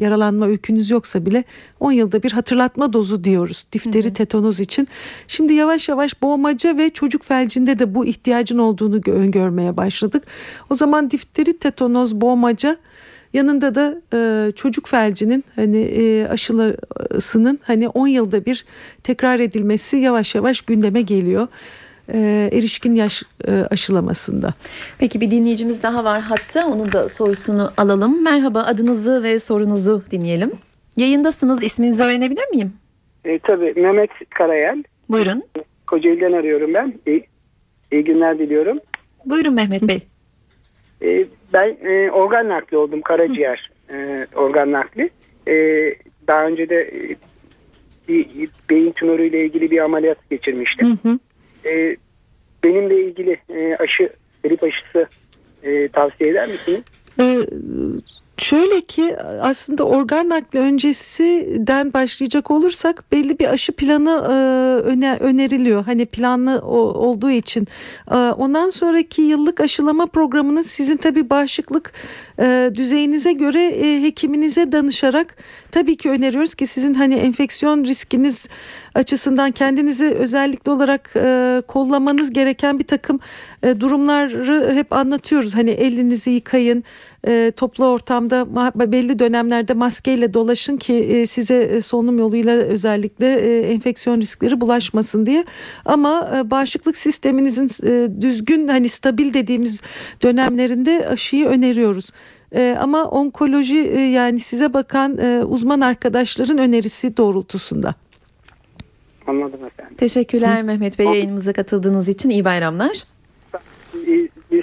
[0.04, 1.44] yaralanma öykünüz yoksa bile
[1.80, 4.88] 10 yılda bir hatırlatma dozu diyoruz difteri tetanoz için.
[5.28, 10.24] Şimdi yavaş yavaş boğmaca ve çocuk felcinde de bu ihtiyacın olduğunu öngörmeye başladık.
[10.70, 12.78] O zaman difteri tetanoz boğmaca
[13.36, 18.66] Yanında da e, çocuk felcinin hani e, aşılasının hani 10 yılda bir
[19.04, 21.48] tekrar edilmesi yavaş yavaş gündeme geliyor
[22.14, 24.54] e, erişkin yaş e, aşılamasında.
[25.00, 28.24] Peki bir dinleyicimiz daha var hatta onun da sorusunu alalım.
[28.24, 30.52] Merhaba adınızı ve sorunuzu dinleyelim.
[30.98, 32.74] Yayındasınız isminizi öğrenebilir miyim?
[33.26, 34.84] E, tabii Mehmet Karayel.
[35.10, 35.44] Buyurun.
[35.88, 36.94] Kocaeli'den arıyorum ben.
[37.08, 37.28] İyi,
[37.92, 38.80] iyi günler diliyorum.
[39.26, 40.04] Buyurun Mehmet Bey.
[41.02, 45.10] E, ben e, organ nakli oldum karaciğer e, organ nakli.
[45.48, 45.54] E,
[46.28, 47.16] daha önce de e,
[48.08, 50.88] bir beyin tümörüyle ilgili bir ameliyat geçirmiştim.
[51.04, 51.20] Hı hı
[51.66, 51.98] e,
[52.64, 54.10] benimle ilgili e, aşı,
[54.44, 55.08] grip aşısı
[55.64, 56.82] e, tavsiye eder misiniz?
[57.20, 57.40] Ee,
[58.38, 64.34] Şöyle ki aslında organ nakli öncesinden başlayacak olursak belli bir aşı planı e,
[65.24, 65.84] öneriliyor.
[65.86, 67.68] Hani planlı olduğu için.
[68.12, 71.94] E, ondan sonraki yıllık aşılama programını sizin tabi bağışıklık
[72.40, 75.36] e, düzeyinize göre hekiminize danışarak
[75.72, 78.48] tabii ki öneriyoruz ki sizin hani enfeksiyon riskiniz
[78.96, 81.14] açısından kendinizi özellikle olarak
[81.68, 83.20] kollamanız gereken bir takım
[83.80, 85.56] durumları hep anlatıyoruz.
[85.56, 86.84] Hani elinizi yıkayın,
[87.28, 88.46] e, toplu ortamda
[88.92, 95.26] belli dönemlerde maskeyle dolaşın ki e, size e, solunum yoluyla özellikle e, enfeksiyon riskleri bulaşmasın
[95.26, 95.46] diye.
[95.86, 99.82] Ama e, bağışıklık sisteminizin e, düzgün hani stabil dediğimiz
[100.24, 102.12] dönemlerinde aşıyı öneriyoruz.
[102.56, 107.94] E, ama onkoloji e, yani size bakan e, uzman arkadaşların önerisi doğrultusunda.
[109.28, 109.96] Anladım efendim.
[109.98, 110.64] Teşekkürler Hı.
[110.64, 113.04] Mehmet Bey yayınımıza katıldığınız için iyi bayramlar.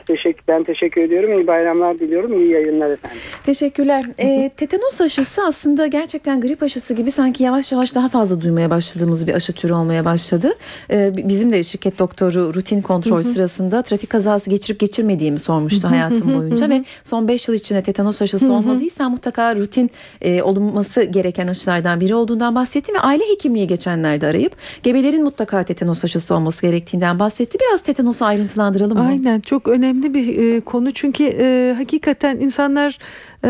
[0.06, 1.38] Teşekkür, ben teşekkür ediyorum.
[1.38, 2.40] İyi bayramlar diliyorum.
[2.40, 3.18] İyi yayınlar efendim.
[3.46, 4.04] Teşekkürler.
[4.18, 9.26] E, tetanos aşısı aslında gerçekten grip aşısı gibi sanki yavaş yavaş daha fazla duymaya başladığımız
[9.26, 10.52] bir aşı türü olmaya başladı.
[10.90, 16.68] E, bizim de şirket doktoru rutin kontrol sırasında trafik kazası geçirip geçirmediğimi sormuştu hayatım boyunca
[16.68, 22.14] ve son 5 yıl içinde tetanos aşısı olmadıysa mutlaka rutin e, olunması gereken aşılardan biri
[22.14, 27.58] olduğundan bahsetti ve aile hekimliği geçenlerde arayıp gebelerin mutlaka tetanos aşısı olması gerektiğinden bahsetti.
[27.60, 29.08] Biraz tetanosu ayrıntılandıralım mı?
[29.08, 32.98] Aynen çok önemli bir e, konu çünkü e, hakikaten insanlar
[33.44, 33.48] e,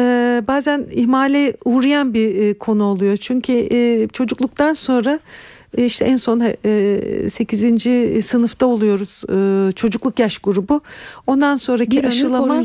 [0.48, 3.16] bazen ihmale uğrayan bir e, konu oluyor.
[3.16, 5.20] Çünkü e, çocukluktan sonra
[5.76, 6.38] işte en son
[7.28, 7.86] 8.
[7.86, 10.80] E, sınıfta oluyoruz e, çocukluk yaş grubu.
[11.26, 12.62] Ondan sonraki bir aşılama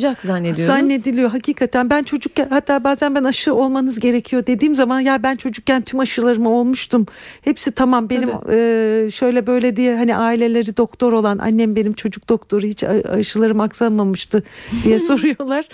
[0.54, 1.30] zannediliyor.
[1.30, 6.00] Hakikaten ben çocukken hatta bazen ben aşı olmanız gerekiyor dediğim zaman ya ben çocukken tüm
[6.00, 7.06] aşılarımı olmuştum.
[7.41, 9.12] Hepsi tamam benim Tabii.
[9.12, 14.43] şöyle böyle diye hani aileleri doktor olan annem benim çocuk doktoru hiç aşılarım aksamamıştı
[14.84, 15.67] diye soruyorlar.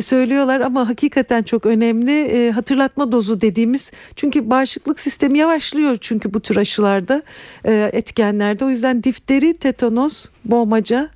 [0.00, 6.56] Söylüyorlar ama hakikaten çok önemli hatırlatma dozu dediğimiz çünkü bağışıklık sistemi yavaşlıyor çünkü bu tür
[6.56, 7.22] aşı aşılarda
[7.64, 8.64] e, etkenlerde.
[8.64, 11.08] O yüzden difteri, tetanos, boğmaca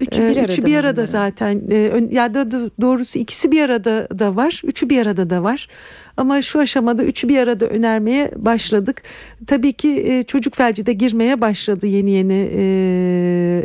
[0.00, 1.62] Üçü bir e, arada, üçü bir arada zaten.
[1.70, 2.50] E, ya da
[2.80, 4.62] doğrusu ikisi bir arada da var.
[4.64, 5.68] Üçü bir arada da var.
[6.16, 9.02] Ama şu aşamada üçü bir arada önermeye başladık.
[9.46, 12.62] Tabii ki e, çocuk felci de girmeye başladı yeni yeni e,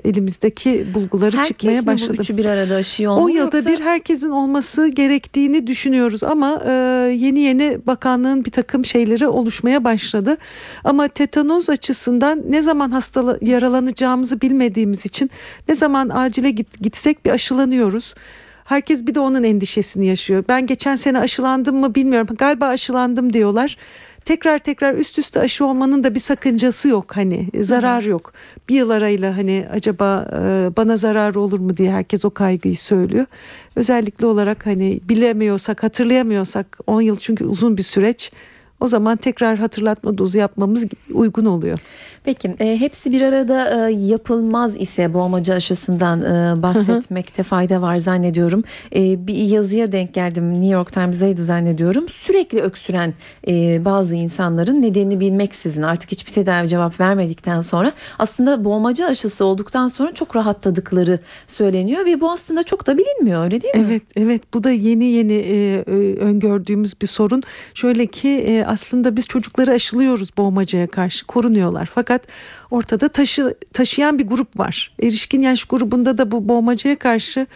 [0.03, 2.11] elimizdeki bulguları Herkes çıkmaya başladı.
[2.11, 3.23] Herkes üçü bir arada aşıyor mu?
[3.23, 3.71] O yılda yoksa...
[3.71, 6.71] bir herkesin olması gerektiğini düşünüyoruz ama e,
[7.15, 10.37] yeni yeni bakanlığın bir takım şeyleri oluşmaya başladı.
[10.83, 15.31] Ama tetanoz açısından ne zaman hasta yaralanacağımızı bilmediğimiz için
[15.69, 18.13] ne zaman acile git, gitsek bir aşılanıyoruz
[18.71, 20.43] Herkes bir de onun endişesini yaşıyor.
[20.49, 22.35] Ben geçen sene aşılandım mı bilmiyorum.
[22.37, 23.77] Galiba aşılandım diyorlar
[24.25, 28.33] tekrar tekrar üst üste aşı olmanın da bir sakıncası yok hani zarar yok.
[28.69, 33.25] Bir yıl arayla hani acaba e, bana zararı olur mu diye herkes o kaygıyı söylüyor.
[33.75, 38.31] Özellikle olarak hani bilemiyorsak hatırlayamıyorsak 10 yıl çünkü uzun bir süreç
[38.79, 41.79] o zaman tekrar hatırlatma dozu yapmamız uygun oluyor.
[42.23, 48.63] Peki e, hepsi bir arada e, yapılmaz ise boğmaca aşısından e, bahsetmekte fayda var zannediyorum.
[48.95, 52.09] E, bir yazıya denk geldim New York Times'daydı zannediyorum.
[52.09, 53.13] Sürekli öksüren
[53.47, 59.87] e, bazı insanların nedenini bilmeksizin artık hiçbir tedavi cevap vermedikten sonra aslında boğmaca aşısı olduktan
[59.87, 63.83] sonra çok rahatladıkları söyleniyor ve bu aslında çok da bilinmiyor öyle değil mi?
[63.87, 65.83] Evet evet bu da yeni yeni e,
[66.19, 67.43] öngördüğümüz bir sorun.
[67.73, 72.27] Şöyle ki e, aslında biz çocukları aşılıyoruz boğmacaya karşı korunuyorlar fakat fakat
[72.71, 74.93] ortada taşı, taşıyan bir grup var.
[75.03, 77.47] Erişkin yaş grubunda da bu boğmacaya karşı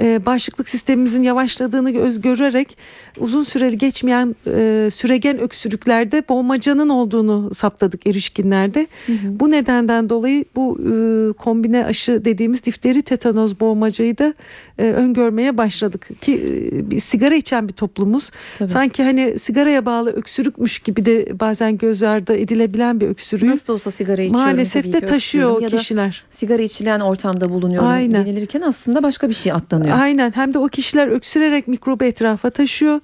[0.00, 2.78] e, bağışıklık sistemimizin yavaşladığını göz görerek
[3.18, 8.86] uzun süreli geçmeyen e, süregen öksürüklerde boğmacanın olduğunu saptadık erişkinlerde.
[9.06, 9.16] Hı hı.
[9.40, 14.34] Bu nedenden dolayı bu e, kombine aşı dediğimiz difteri tetanoz boğmacayı da
[14.78, 16.08] e, öngörmeye başladık.
[16.20, 16.34] Ki
[16.72, 18.30] e, bir sigara içen bir toplumuz.
[18.58, 18.68] Tabii.
[18.68, 23.50] Sanki hani sigaraya bağlı öksürükmüş gibi de bazen göz ardı edilebilen bir öksürüğü.
[23.50, 24.46] Nasıl olsa sigara içiyorum.
[24.46, 26.24] Maalesef de taşıyor o kişiler.
[26.30, 28.26] sigara içilen ortamda bulunuyorum Aynen.
[28.26, 30.06] denilirken aslında başka bir şey atlanıyor kullanıyor.
[30.06, 33.00] Aynen hem de o kişiler öksürerek mikrobu etrafa taşıyor.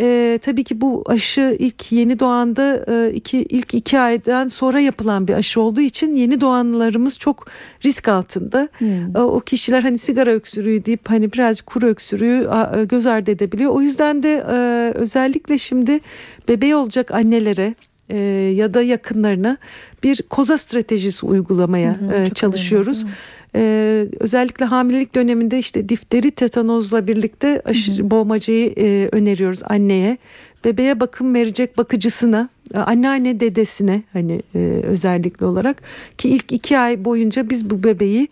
[0.00, 5.28] Ee, tabii ki bu aşı ilk yeni doğanda e, iki, ilk iki aydan sonra yapılan
[5.28, 7.46] bir aşı olduğu için yeni doğanlarımız çok
[7.84, 8.68] risk altında.
[8.78, 9.16] Hmm.
[9.16, 12.48] E, o kişiler hani sigara öksürüğü deyip hani birazcık kuru öksürüğü
[12.80, 13.70] e, göz ardı edebiliyor.
[13.72, 16.00] O yüzden de e, özellikle şimdi
[16.48, 17.74] bebeği olacak annelere
[18.08, 18.18] e,
[18.54, 19.56] ya da yakınlarına
[20.02, 23.02] bir koza stratejisi uygulamaya hı hı, e, çalışıyoruz.
[23.02, 23.16] Önemli,
[23.56, 30.18] ee, özellikle hamilelik döneminde işte difteri tetanozla birlikte aşı, boğmacayı e, öneriyoruz anneye.
[30.64, 35.82] Bebeğe bakım verecek bakıcısına, e, anneanne dedesine hani e, özellikle olarak
[36.18, 38.28] ki ilk iki ay boyunca biz bu bebeği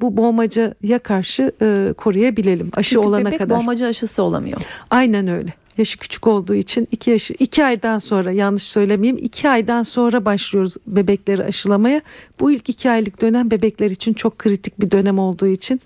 [0.00, 3.58] bu boğmacaya karşı e, koruyabilelim aşı Çünkü olana bebek kadar.
[3.58, 4.60] boğmaca aşısı olamıyor.
[4.90, 9.82] Aynen öyle yaşı küçük olduğu için iki yaşı iki aydan sonra yanlış söylemeyeyim iki aydan
[9.82, 12.02] sonra başlıyoruz bebekleri aşılamaya.
[12.40, 15.80] Bu ilk iki aylık dönem bebekler için çok kritik bir dönem olduğu için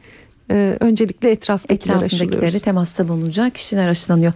[0.51, 4.33] e, öncelikle etraftakiler etrafındakileri temasta bulunacak kişiler aşılanıyor.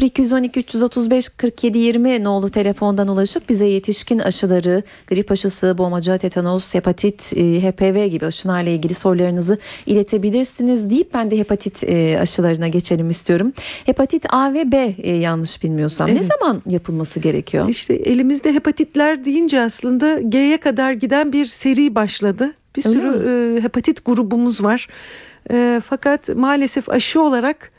[0.00, 7.32] 0212 335 47 20 nolu telefondan ulaşıp bize yetişkin aşıları, grip aşısı, boğmaca, tetanos, hepatit,
[7.36, 13.52] e, HPV gibi aşılarla ilgili sorularınızı iletebilirsiniz deyip ben de hepatit e, aşılarına geçelim istiyorum.
[13.86, 16.20] Hepatit A ve B e, yanlış bilmiyorsam evet.
[16.20, 17.68] ne zaman yapılması gerekiyor?
[17.68, 22.52] İşte elimizde hepatitler deyince aslında G'ye kadar giden bir seri başladı.
[22.76, 24.88] Bir Öyle sürü e, hepatit grubumuz var.
[25.50, 27.72] E, fakat maalesef aşı olarak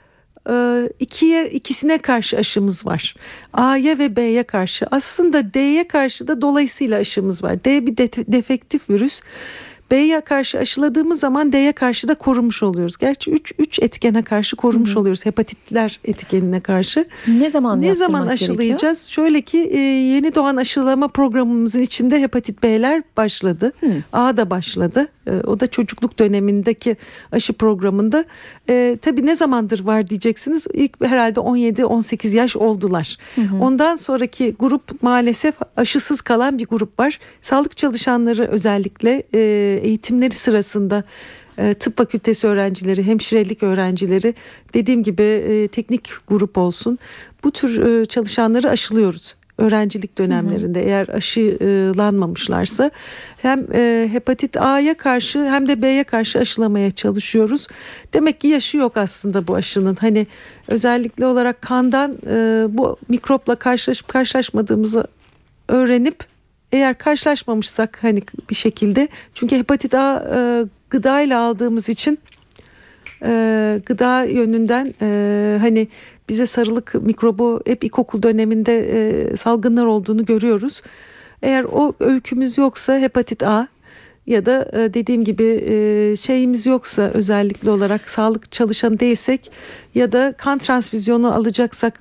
[0.50, 3.16] e, ikiye ikisine karşı aşımız var.
[3.54, 4.86] A'ya ve B'ye karşı.
[4.92, 7.64] Aslında D'ye karşı da dolayısıyla aşımız var.
[7.64, 7.98] D bir
[8.32, 9.22] defektif virüs.
[9.92, 12.98] B'ye karşı aşıladığımız zaman D'ye karşı da korumuş oluyoruz.
[12.98, 15.00] Gerçi 3 3 etkene karşı korumuş Hı-hı.
[15.00, 15.26] oluyoruz.
[15.26, 17.06] Hepatitler etkenine karşı.
[17.28, 19.08] Ne zaman Ne zaman aşılayacağız?
[19.08, 19.26] Gerekiyor?
[19.26, 23.72] Şöyle ki e, yeni doğan aşılama programımızın içinde hepatit B'ler başladı.
[23.80, 23.88] Hı.
[24.14, 25.08] A da başladı.
[25.28, 26.98] E, o da çocukluk dönemindeki
[27.32, 28.26] aşı programında.
[28.70, 30.68] E, tabii ne zamandır var diyeceksiniz.
[30.74, 33.18] İlk herhalde 17-18 yaş oldular.
[33.36, 33.56] Hı hı.
[33.62, 37.20] Ondan sonraki grup maalesef aşısız kalan bir grup var.
[37.42, 41.04] Sağlık çalışanları özellikle e, eğitimleri sırasında
[41.60, 44.34] e, tıp fakültesi öğrencileri, hemşirelik öğrencileri
[44.74, 47.00] dediğim gibi e, teknik grup olsun.
[47.44, 50.88] Bu tür e, çalışanları aşılıyoruz öğrencilik dönemlerinde hı hı.
[50.88, 52.92] eğer aşılanmamışlarsa
[53.38, 53.68] hem
[54.14, 57.68] hepatit A'ya karşı hem de B'ye karşı aşılamaya çalışıyoruz.
[58.14, 59.98] Demek ki yaşı yok aslında bu aşının.
[60.00, 60.28] Hani
[60.68, 62.18] özellikle olarak kandan
[62.78, 65.08] bu mikropla karşılaşıp karşılaşmadığımızı
[65.68, 66.29] öğrenip
[66.72, 70.40] eğer karşılaşmamışsak hani bir şekilde çünkü hepatit A e,
[70.90, 72.20] gıdayla aldığımız için
[73.24, 75.88] e, gıda yönünden e, hani
[76.30, 80.82] bize sarılık mikrobu hep ilkokul döneminde e, salgınlar olduğunu görüyoruz.
[81.42, 83.68] Eğer o öykümüz yoksa hepatit A
[84.28, 89.52] ya da e, dediğim gibi e, şeyimiz yoksa özellikle olarak sağlık çalışanı değilsek
[89.96, 92.00] ya da kan transfüzyonu alacaksak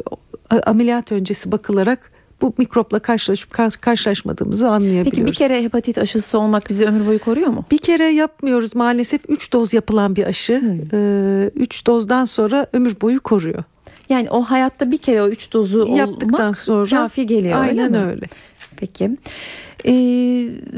[0.66, 2.10] ameliyat öncesi bakılarak
[2.42, 5.10] bu mikropla karşılaşıp karşılaşmadığımızı anlayabiliyoruz.
[5.10, 7.64] Peki bir kere hepatit aşısı olmak bizi ömür boyu koruyor mu?
[7.70, 11.62] Bir kere yapmıyoruz maalesef 3 doz yapılan bir aşı 3 hmm.
[11.62, 13.64] Üç dozdan sonra ömür boyu koruyor.
[14.08, 18.10] Yani o hayatta bir kere o üç dozu yaptıktan sonra kafi geliyor aynen öyle.
[18.10, 18.26] öyle.
[18.76, 19.10] Peki.
[19.86, 19.92] E,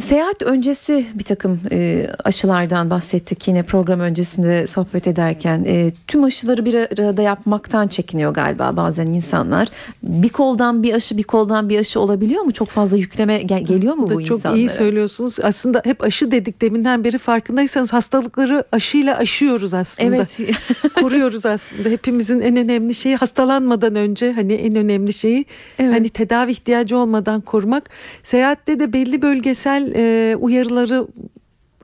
[0.01, 5.65] seyahat öncesi bir takım e, aşılardan bahsettik yine program öncesinde sohbet ederken.
[5.67, 9.69] E, tüm aşıları bir arada yapmaktan çekiniyor galiba bazen insanlar.
[10.03, 12.53] Bir koldan bir aşı bir koldan bir aşı olabiliyor mu?
[12.53, 14.59] Çok fazla yükleme gel- geliyor mu bu çok insanlara?
[14.59, 15.41] iyi söylüyorsunuz.
[15.43, 20.17] Aslında hep aşı dedik deminden beri farkındaysanız hastalıkları aşıyla aşıyoruz aslında.
[20.17, 20.41] Evet.
[21.01, 21.89] Koruyoruz aslında.
[21.89, 25.45] Hepimizin en önemli şeyi hastalanmadan önce hani en önemli şeyi
[25.79, 25.95] Evet.
[25.95, 27.91] hani tedavi ihtiyacı olmadan korumak.
[28.23, 31.07] Seyahatte de belli bölgesel e, uyarıları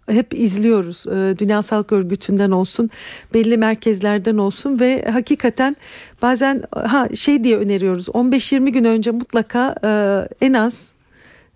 [0.09, 1.07] hep izliyoruz.
[1.07, 2.91] E, Dünya Sağlık Örgütü'nden olsun,
[3.35, 5.77] belli merkezlerden olsun ve hakikaten
[6.23, 8.09] bazen ha şey diye öneriyoruz.
[8.09, 9.91] 15-20 gün önce mutlaka e,
[10.47, 10.96] en az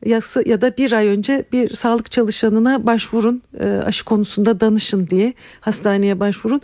[0.04, 5.34] yası ya da bir ay önce bir sağlık çalışanına başvurun e, aşı konusunda danışın diye
[5.60, 6.60] hastaneye başvurun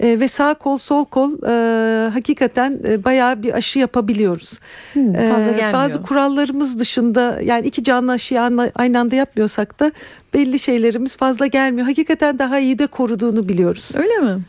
[0.00, 4.58] E, ve sağ kol sol kol e, hakikaten e, bayağı bir aşı yapabiliyoruz.
[4.92, 8.40] Hmm, fazla E, bazı kurallarımız dışında yani iki canlı aşıyı
[8.74, 9.92] aynı anda yapmıyorsak da
[10.34, 11.86] belli şeylerimiz fazla gelmiyor.
[11.86, 13.90] Hakikaten daha iyi de koruduğunu biliyoruz.
[13.96, 14.42] Öyle mi?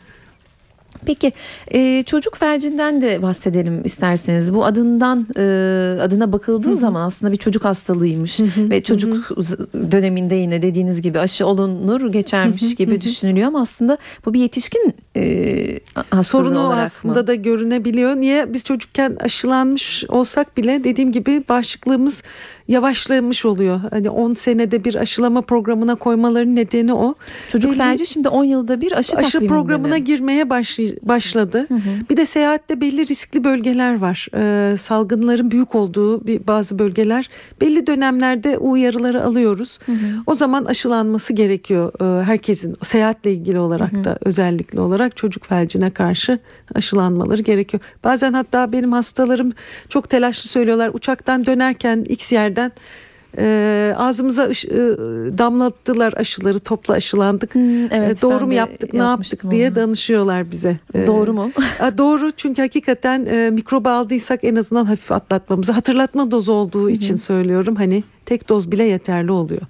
[1.06, 1.32] Peki
[1.70, 4.54] e, çocuk felcinden de bahsedelim isterseniz.
[4.54, 5.42] Bu adından e,
[6.02, 11.46] adına bakıldığı zaman aslında bir çocuk hastalığıymış ve çocuk z- döneminde yine dediğiniz gibi aşı
[11.46, 17.26] olunur geçermiş gibi düşünülüyor ama aslında bu bir yetişkin e, hastalığı Sorunu olarak aslında mı?
[17.26, 18.16] da görünebiliyor.
[18.16, 18.52] Niye?
[18.54, 22.22] Biz çocukken aşılanmış olsak bile dediğim gibi bağışıklığımız
[22.72, 23.80] yavaşlamış oluyor.
[23.90, 27.14] Hani 10 senede bir aşılama programına koymaların nedeni o.
[27.48, 30.04] Çocuk Belli- felci şimdi 10 yılda bir aşı, aşı programına mi?
[30.04, 31.66] girmeye başlı- başladı.
[32.10, 34.28] Bir de seyahatte belli riskli bölgeler var.
[34.36, 37.28] Ee, salgınların büyük olduğu bir bazı bölgeler.
[37.60, 39.78] Belli dönemlerde uyarıları alıyoruz.
[40.26, 46.38] O zaman aşılanması gerekiyor ee, herkesin seyahatle ilgili olarak da özellikle olarak çocuk felcine karşı
[46.74, 47.80] aşılanmaları gerekiyor.
[48.04, 49.52] Bazen hatta benim hastalarım
[49.88, 52.61] çok telaşlı söylüyorlar uçaktan dönerken X yerden
[53.38, 54.78] e, ağzımıza ış- e,
[55.38, 57.54] damlattılar aşıları topla aşılandık.
[57.54, 59.74] Hmm, evet, E, doğru mu yaptık ne yaptık diye onu.
[59.74, 60.78] danışıyorlar bize.
[60.94, 61.50] E, Doğru mu?
[61.80, 67.16] e, doğru çünkü hakikaten e, mikroba aldıysak en azından hafif atlatmamızı hatırlatma dozu olduğu için
[67.16, 67.76] söylüyorum.
[67.76, 69.62] Hani tek doz bile yeterli oluyor.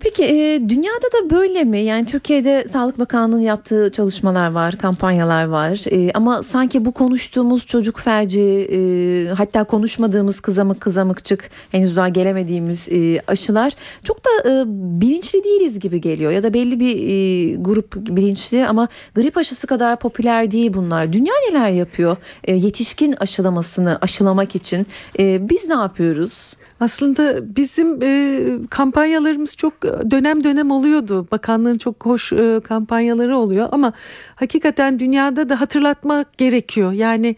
[0.00, 1.78] Peki e, dünyada da böyle mi?
[1.78, 5.84] Yani Türkiye'de Sağlık Bakanlığı'nın yaptığı çalışmalar var, kampanyalar var.
[5.90, 12.88] E, ama sanki bu konuştuğumuz çocuk felci, e, hatta konuşmadığımız kızamık kızamıkçık, henüz daha gelemediğimiz
[12.88, 13.72] e, aşılar
[14.04, 14.64] çok da e,
[15.00, 16.32] bilinçli değiliz gibi geliyor.
[16.32, 21.12] Ya da belli bir e, grup bilinçli ama grip aşısı kadar popüler değil bunlar.
[21.12, 24.86] Dünya neler yapıyor e, yetişkin aşılamasını aşılamak için?
[25.18, 26.57] E, biz ne yapıyoruz?
[26.80, 31.28] Aslında bizim e, kampanyalarımız çok dönem dönem oluyordu.
[31.30, 33.92] Bakanlığın çok hoş e, kampanyaları oluyor ama
[34.34, 36.92] hakikaten dünyada da hatırlatmak gerekiyor.
[36.92, 37.36] Yani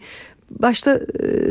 [0.59, 0.99] başta e,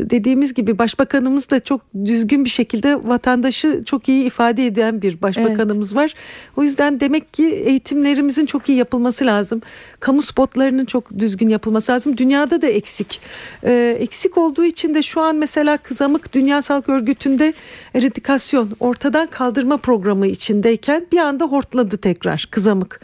[0.09, 5.95] dediğimiz gibi başbakanımız da çok düzgün bir şekilde vatandaşı çok iyi ifade eden bir başbakanımız
[5.95, 6.13] var.
[6.57, 9.61] O yüzden demek ki eğitimlerimizin çok iyi yapılması lazım.
[9.99, 12.17] Kamu spotlarının çok düzgün yapılması lazım.
[12.17, 13.21] Dünyada da eksik.
[13.63, 17.53] E, eksik olduğu için de şu an mesela kızamık Dünya Sağlık Örgütü'nde
[17.93, 23.01] eradikasyon ortadan kaldırma programı içindeyken bir anda hortladı tekrar kızamık.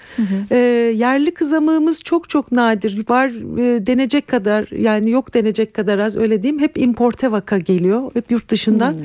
[0.52, 0.58] E,
[0.96, 3.10] yerli kızamığımız çok çok nadir.
[3.10, 6.62] Var e, denecek kadar yani yok denecek kadar az öyle diyeyim.
[6.62, 8.12] Hep importe vaka geliyor.
[8.14, 8.96] Hep yurt dışından.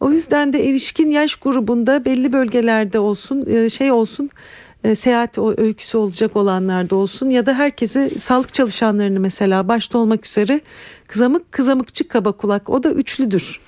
[0.00, 4.30] O yüzden de erişkin yaş grubunda belli bölgelerde olsun e, şey olsun
[4.84, 10.60] e, seyahat öyküsü olacak olanlarda olsun ya da herkese sağlık çalışanlarını mesela başta olmak üzere
[11.06, 13.60] kızamık kızamıkçı kaba kulak o da üçlüdür.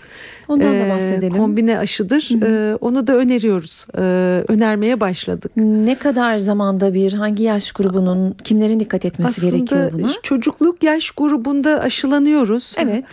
[0.48, 1.36] Ondan da Ee, bahsedelim.
[1.36, 2.30] Kombine aşıdır.
[2.42, 3.86] Ee, onu da öneriyoruz.
[3.98, 4.00] Ee,
[4.48, 5.52] önermeye başladık.
[5.56, 10.08] Ne kadar zamanda bir hangi yaş grubunun kimlerin dikkat etmesi gerekiyor buna?
[10.22, 12.74] çocukluk yaş grubunda aşılanıyoruz.
[12.78, 13.04] Evet.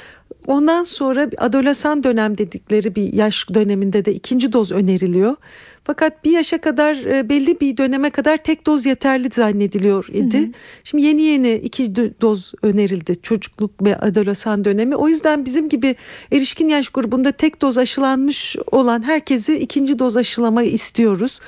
[0.48, 5.36] Ondan sonra adolesan dönem dedikleri bir yaş döneminde de ikinci doz öneriliyor.
[5.84, 10.52] Fakat bir yaşa kadar e, belli bir döneme kadar tek doz yeterli zannediliyor idi.
[10.84, 14.96] Şimdi yeni yeni iki do- doz önerildi çocukluk ve adolesan dönemi.
[14.96, 15.96] O yüzden bizim gibi
[16.32, 21.40] erişkin yaş grubunda tek doz aşılanmış olan herkesi ikinci doz aşılamayı istiyoruz.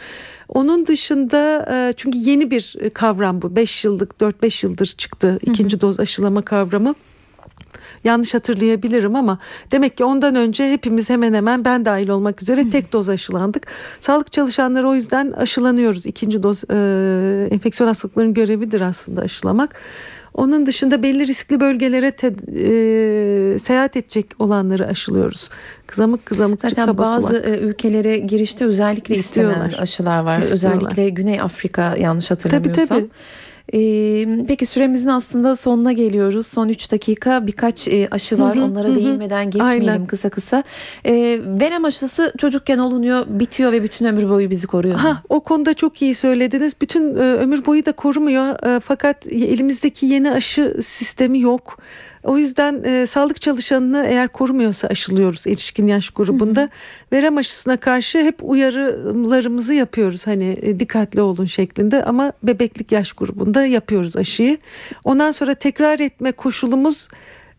[0.50, 3.56] Onun dışında e, çünkü yeni bir kavram bu.
[3.56, 6.96] 5 yıllık 4-5 yıldır çıktı ikinci doz aşılama kavramı.
[8.06, 9.40] Yanlış hatırlayabilirim ama
[9.72, 13.68] demek ki ondan önce hepimiz hemen hemen ben dahil olmak üzere tek doz aşılandık.
[14.02, 16.06] Sağlık çalışanları o yüzden aşılanıyoruz.
[16.06, 19.76] İkinci doz e, enfeksiyon hastalıklarının görevidir aslında aşılamak.
[20.34, 25.50] Onun dışında belli riskli bölgelere te, e, seyahat edecek olanları aşılıyoruz.
[25.88, 27.48] Kızamık kızamıkçı Zaten bazı kulak.
[27.48, 29.78] e, ülkelere girişte özellikle istenen İstiyorlar.
[29.82, 30.38] aşılar var.
[30.40, 30.76] İstiyorlar.
[30.78, 32.98] Özellikle Güney Afrika yanlış Tabii hatırlamıyorsam.
[33.00, 33.10] tabii.
[33.74, 36.48] Ee, peki süremizin aslında sonuna geliyoruz.
[36.48, 38.56] Son 3 dakika birkaç e, aşı var.
[38.56, 40.06] Hı hı, Onlara hı değinmeden geçmeyelim Aynen.
[40.06, 40.64] kısa kısa.
[41.06, 44.96] Ee, verem aşısı çocukken olunuyor, bitiyor ve bütün ömür boyu bizi koruyor.
[44.96, 46.74] Ha, o konuda çok iyi söylediniz.
[46.82, 48.76] Bütün e, ömür boyu da korumuyor.
[48.76, 51.80] E, fakat elimizdeki yeni aşı sistemi yok.
[52.26, 56.70] O yüzden e, sağlık çalışanını eğer korumuyorsa aşılıyoruz erişkin yaş grubunda.
[57.12, 60.28] Verem aşısına karşı hep uyarılarımızı yapıyoruz.
[60.28, 64.58] Hani e, dikkatli olun şeklinde ama bebeklik yaş grubunda yapıyoruz aşıyı.
[65.04, 67.08] Ondan sonra tekrar etme koşulumuz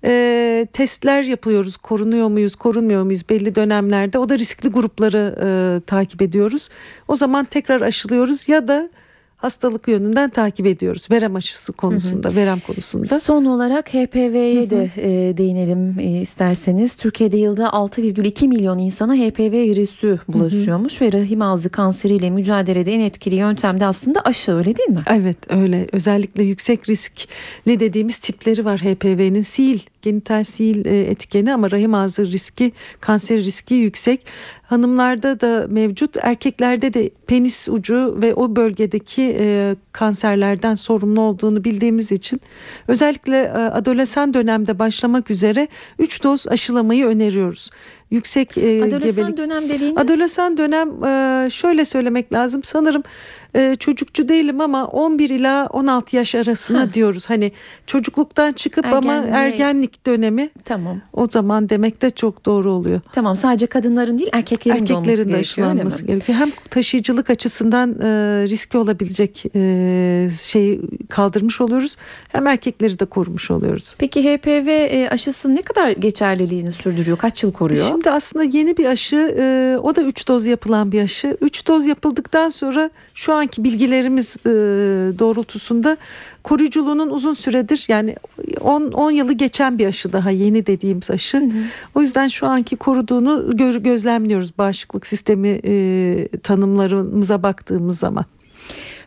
[0.05, 1.77] e, testler yapıyoruz.
[1.77, 4.19] Korunuyor muyuz, korunmuyor muyuz belli dönemlerde.
[4.19, 6.69] O da riskli grupları e, takip ediyoruz.
[7.09, 8.91] O zaman tekrar aşılıyoruz ya da
[9.37, 11.09] hastalık yönünden takip ediyoruz.
[11.11, 13.20] Verem aşısı konusunda, verem konusunda.
[13.20, 16.97] Son olarak HPV'ye de e, değinelim e, isterseniz.
[16.97, 23.34] Türkiye'de yılda 6,2 milyon insana HPV virüsü bulaşıyormuş ve rahim ağzı kanseriyle mücadelede en etkili
[23.34, 25.05] yöntem de aslında aşı öyle değil mi?
[25.07, 31.71] Evet öyle özellikle yüksek riskli dediğimiz tipleri var HPV'nin sil genital sil e, etkeni ama
[31.71, 34.27] rahim ağzı riski kanser riski yüksek.
[34.63, 42.13] Hanımlarda da mevcut erkeklerde de penis ucu ve o bölgedeki e, kanserlerden sorumlu olduğunu bildiğimiz
[42.13, 42.41] için
[42.89, 47.71] özellikle e, adolesan dönemde başlamak üzere 3 doz aşılamayı öneriyoruz.
[48.11, 53.03] Yüksek e, Adolesan gebelik dönem dediğiniz Adolesan dönem e, şöyle söylemek lazım sanırım
[53.57, 56.93] e, çocukçu değilim ama 11 ila 16 yaş arasına Heh.
[56.93, 57.31] diyoruz.
[57.31, 57.53] Hani
[57.87, 61.01] çocukluktan çıkıp ama Ergenliğe- ergenlik dönemi tamam.
[61.13, 63.01] o zaman demek de çok doğru oluyor.
[63.13, 66.39] Tamam sadece kadınların değil erkeklerin, de olması Erkeklerin de gerekiyor gerekiyor.
[66.39, 68.07] Hem taşıyıcılık açısından e,
[68.49, 71.97] riski olabilecek e, şeyi kaldırmış oluyoruz.
[72.29, 73.95] Hem erkekleri de korumuş oluyoruz.
[73.99, 77.19] Peki HPV e, aşısı ne kadar geçerliliğini sürdürüyor?
[77.19, 77.87] Kaç yıl koruyor?
[77.89, 81.37] Şimdi aslında yeni bir aşı e, o da 3 doz yapılan bir aşı.
[81.41, 84.51] 3 doz yapıldıktan sonra şu anki bilgilerimiz e,
[85.19, 85.97] doğrultusunda
[86.43, 88.17] koruyuculuğunun uzun süredir yani
[88.61, 91.51] 10 10 yılı geçen bir aşı daha yeni dediğimiz aşı.
[91.95, 98.25] O yüzden şu anki koruduğunu gö- gözlemliyoruz bağışıklık sistemi e, tanımlarımıza baktığımız zaman.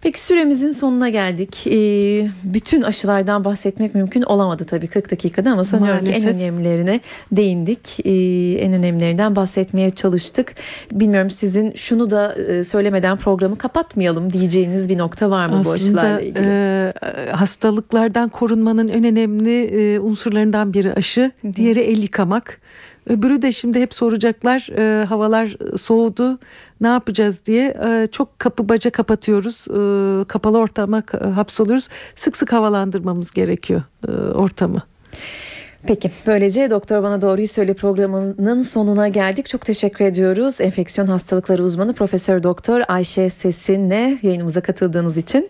[0.01, 1.67] Peki süremizin sonuna geldik.
[1.67, 6.41] Ee, bütün aşılardan bahsetmek mümkün olamadı tabii 40 dakikada ama sanıyorum ki en Maalesef.
[6.41, 6.99] önemlilerine
[7.31, 7.97] değindik.
[8.05, 8.11] Ee,
[8.59, 10.55] en önemlilerinden bahsetmeye çalıştık.
[10.91, 16.01] Bilmiyorum sizin şunu da e, söylemeden programı kapatmayalım diyeceğiniz bir nokta var mı bu Aslında
[16.01, 16.43] aşılarla ilgili?
[16.45, 16.93] e,
[17.31, 22.61] hastalıklardan korunmanın en önemli e, unsurlarından biri aşı, diğeri el yıkamak.
[23.09, 26.39] Öbürü de şimdi hep soracaklar e, havalar soğudu
[26.81, 31.03] ne yapacağız diye E, çok kapı baca kapatıyoruz E, kapalı ortama
[31.35, 34.81] hapsoluyoruz sık sık havalandırmamız gerekiyor e, ortamı.
[35.87, 39.45] Peki böylece Doktor Bana Doğruyu Söyle programının sonuna geldik.
[39.45, 40.61] Çok teşekkür ediyoruz.
[40.61, 45.49] Enfeksiyon hastalıkları uzmanı Profesör Doktor Ayşe Sesin'le yayınımıza katıldığınız için.